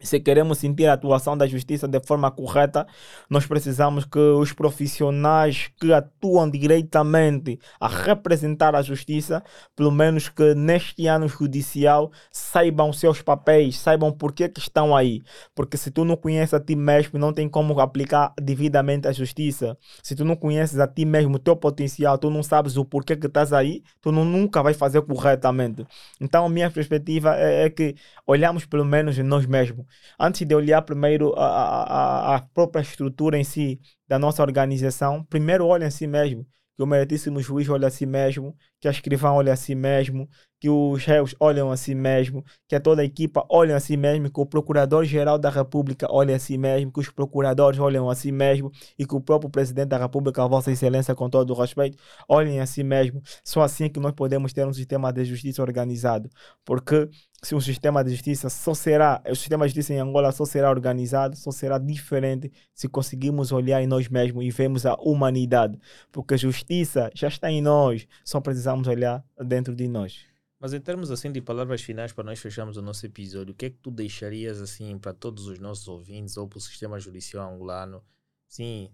[0.00, 2.86] se queremos sentir a atuação da justiça de forma correta,
[3.28, 9.42] nós precisamos que os profissionais que atuam diretamente a representar a justiça,
[9.76, 15.22] pelo menos que neste ano judicial, saibam seus papéis, saibam por que, que estão aí.
[15.54, 19.76] Porque se tu não conheces a ti mesmo, não tem como aplicar devidamente a justiça.
[20.02, 23.16] Se tu não conheces a ti mesmo, o teu potencial, tu não sabes o porquê
[23.16, 25.86] que estás aí, tu não, nunca vais fazer corretamente.
[26.20, 27.94] Então, a minha perspectiva é, é que
[28.26, 33.44] olhamos pelo menos nós mesmos antes de olhar primeiro a, a, a própria estrutura em
[33.44, 37.90] si da nossa organização, primeiro olha em si mesmo que o meritíssimo juiz olha a
[37.90, 40.28] si mesmo, que a escrivã olha a si mesmo,
[40.60, 43.96] que os réus olham a si mesmo, que a toda a equipa olha a si
[43.96, 48.14] mesmo, que o Procurador-Geral da República olha a si mesmo, que os procuradores olham a
[48.14, 51.96] si mesmo e que o próprio Presidente da República, Vossa Excelência, com todo o respeito,
[52.28, 53.22] olhem a si mesmo.
[53.42, 56.28] Só assim que nós podemos ter um sistema de justiça organizado.
[56.64, 57.08] Porque
[57.42, 60.68] se um sistema de justiça só será, o sistema de justiça em Angola só será
[60.68, 65.78] organizado, só será diferente se conseguirmos olhar em nós mesmos e vemos a humanidade.
[66.12, 70.26] Porque a justiça já está em nós, só precisamos olhar dentro de nós.
[70.58, 73.66] Mas em termos assim de palavras finais para nós fecharmos o nosso episódio, o que
[73.66, 77.50] é que tu deixarias assim para todos os nossos ouvintes ou para o sistema judicial
[77.52, 78.04] angolano?
[78.46, 78.90] Sim,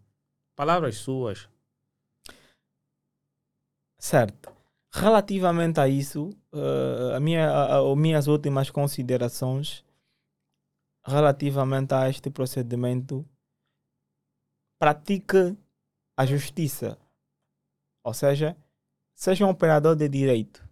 [0.55, 1.49] palavras suas.
[3.99, 4.55] Certo.
[4.93, 9.85] Relativamente a isso, uh, a minha, a, a, minhas últimas considerações
[11.07, 13.25] relativamente a este procedimento,
[14.79, 15.57] pratique
[16.17, 16.99] a justiça.
[18.03, 18.57] Ou seja,
[19.17, 20.67] seja um operador de direito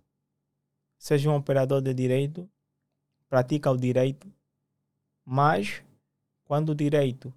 [1.04, 2.48] seja um operador de direito,
[3.28, 4.26] pratica o direito,
[5.22, 5.82] mas
[6.46, 7.30] quando o direito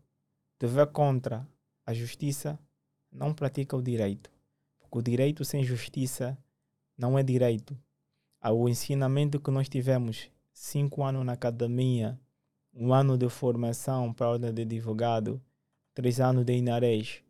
[0.57, 1.45] tiver contra
[1.85, 2.57] a justiça,
[3.11, 4.31] não pratica o direito.
[4.79, 6.37] Porque o direito sem justiça
[6.97, 7.77] não é direito.
[8.41, 12.17] O ensinamento que nós tivemos cinco anos na academia,
[12.73, 15.41] um ano de formação para a ordem de advogado,
[15.93, 17.21] três anos de inarés,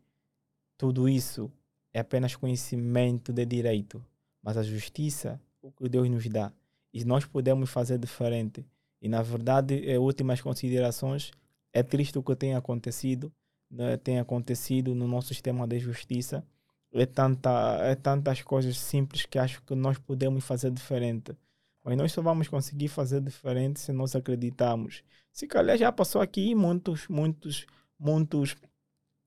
[0.76, 1.50] tudo isso
[1.92, 4.04] é apenas conhecimento de direito.
[4.42, 6.52] Mas a justiça o que Deus nos dá.
[6.92, 8.64] E nós podemos fazer diferente.
[9.00, 11.30] E na verdade, é, últimas considerações,
[11.72, 13.32] é triste o que tem acontecido,
[13.70, 13.96] né?
[13.96, 16.44] tem acontecido no nosso sistema de justiça.
[16.92, 21.36] é, tanta, é tantas coisas simples que acho que nós podemos fazer diferente.
[21.84, 25.02] Mas nós só vamos conseguir fazer diferente se nós acreditarmos.
[25.32, 27.66] Se calhar já passou aqui muitos, muitos,
[27.98, 28.56] muitos,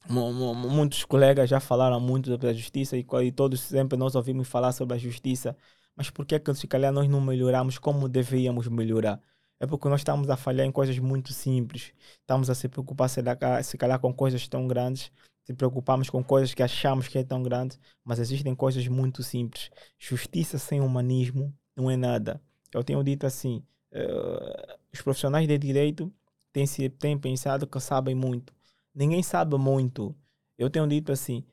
[0.10, 4.72] muitos colegas já falaram muito sobre a justiça e, e todos sempre nós ouvimos falar
[4.72, 5.56] sobre a justiça.
[5.95, 9.22] Mas por que, que se calhar nós não melhoramos como deveríamos melhorar?
[9.60, 11.94] É porque nós estamos a falhar em coisas muito simples.
[12.19, 15.11] Estamos a se preocupar, se calhar, com coisas tão grandes
[15.44, 19.69] se preocupamos com coisas que achamos que é tão grande, mas existem coisas muito simples.
[19.98, 22.41] Justiça sem humanismo não é nada.
[22.73, 26.14] Eu tenho dito assim: uh, os profissionais de direito
[26.53, 28.53] têm, se, têm pensado que sabem muito.
[28.93, 30.15] Ninguém sabe muito.
[30.57, 31.43] Eu tenho dito assim: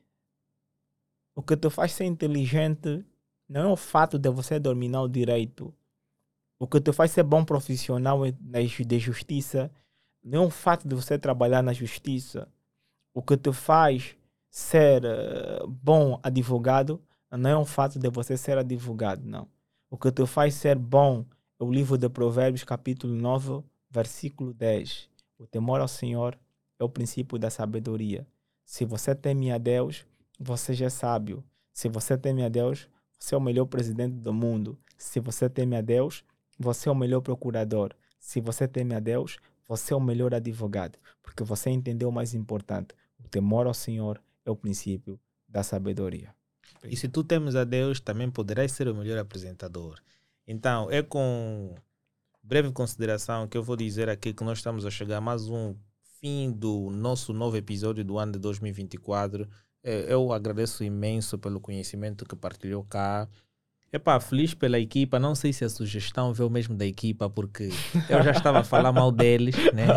[1.35, 3.05] o que te faz ser inteligente
[3.47, 5.73] não é o fato de você dominar o direito.
[6.57, 9.71] O que te faz ser bom profissional de justiça
[10.23, 12.47] não é o fato de você trabalhar na justiça
[13.13, 14.15] o que te faz
[14.49, 17.01] ser uh, bom advogado
[17.31, 19.47] não é um fato de você ser advogado, não.
[19.89, 21.25] O que te faz ser bom
[21.59, 25.09] é o livro de Provérbios, capítulo 9, versículo 10.
[25.37, 26.37] O temor ao Senhor
[26.79, 28.25] é o princípio da sabedoria.
[28.65, 30.05] Se você teme a Deus,
[30.39, 31.43] você já é sábio.
[31.73, 32.87] Se você teme a Deus,
[33.19, 34.79] você é o melhor presidente do mundo.
[34.97, 36.23] Se você teme a Deus,
[36.57, 37.93] você é o melhor procurador.
[38.19, 39.37] Se você teme a Deus,
[39.67, 42.95] você é o melhor advogado, porque você entendeu o mais importante.
[43.23, 46.33] O temor ao Senhor é o princípio da sabedoria.
[46.83, 49.99] E se tu temes a Deus, também poderás ser o melhor apresentador.
[50.47, 51.75] Então, é com
[52.41, 55.75] breve consideração que eu vou dizer aqui que nós estamos a chegar a mais um
[56.19, 59.47] fim do nosso novo episódio do ano de 2024.
[59.83, 63.27] É, eu agradeço imenso pelo conhecimento que partilhou cá.
[63.91, 65.17] Epá, feliz pela equipa.
[65.17, 67.69] Não sei se a sugestão veio mesmo da equipa, porque
[68.07, 69.87] eu já estava a falar mal deles, né?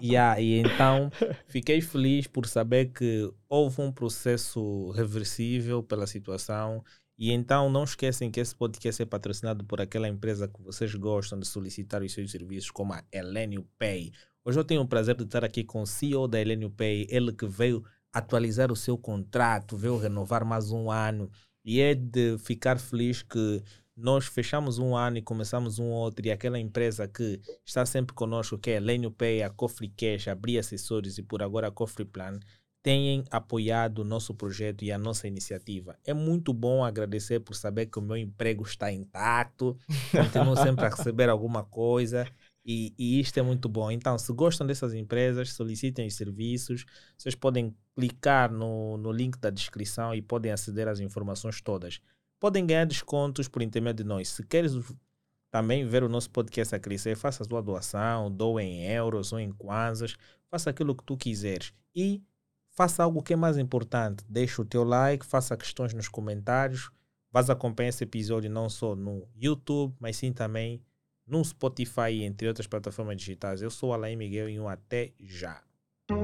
[0.00, 1.10] Yeah, e então
[1.48, 6.84] fiquei feliz por saber que houve um processo reversível pela situação.
[7.18, 11.40] E então não esquecem que esse podcast é patrocinado por aquela empresa que vocês gostam
[11.40, 14.12] de solicitar os seus serviços, como a Elenio Pay.
[14.48, 17.32] Hoje eu tenho o prazer de estar aqui com o CEO da Elenio Pay, ele
[17.32, 21.28] que veio atualizar o seu contrato, veio renovar mais um ano
[21.64, 23.60] e é de ficar feliz que
[23.96, 28.56] nós fechamos um ano e começamos um outro, e aquela empresa que está sempre conosco,
[28.56, 31.72] que é a Lenio Pay, a Cofre Cash, a Bri Acessórios e por agora a
[31.72, 32.38] Cofre Plan,
[32.84, 35.98] têm apoiado o nosso projeto e a nossa iniciativa.
[36.04, 39.76] É muito bom agradecer por saber que o meu emprego está intacto,
[40.12, 42.24] continuo sempre a receber alguma coisa
[42.66, 43.92] e, e, isto é muito bom.
[43.92, 46.84] Então, se gostam dessas empresas, solicitem os serviços.
[47.16, 52.00] Vocês podem clicar no, no link da descrição e podem aceder às informações todas.
[52.40, 54.30] Podem ganhar descontos por intermédio de nós.
[54.30, 54.72] Se queres
[55.48, 59.38] também ver o nosso podcast a crescer, faça a sua doação, doe em euros ou
[59.38, 60.16] em kwanzas,
[60.50, 61.72] faça aquilo que tu quiseres.
[61.94, 62.20] E
[62.72, 64.24] faça algo que é mais importante.
[64.28, 66.90] Deixa o teu like, faça questões nos comentários.
[67.30, 70.82] Vás acompanhar esse episódio não só no YouTube, mas sim também
[71.26, 73.60] no Spotify, entre outras plataformas digitais.
[73.60, 75.60] Eu sou Alain Miguel e um até já.
[76.08, 76.14] I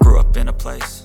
[0.00, 0.97] grew up in a place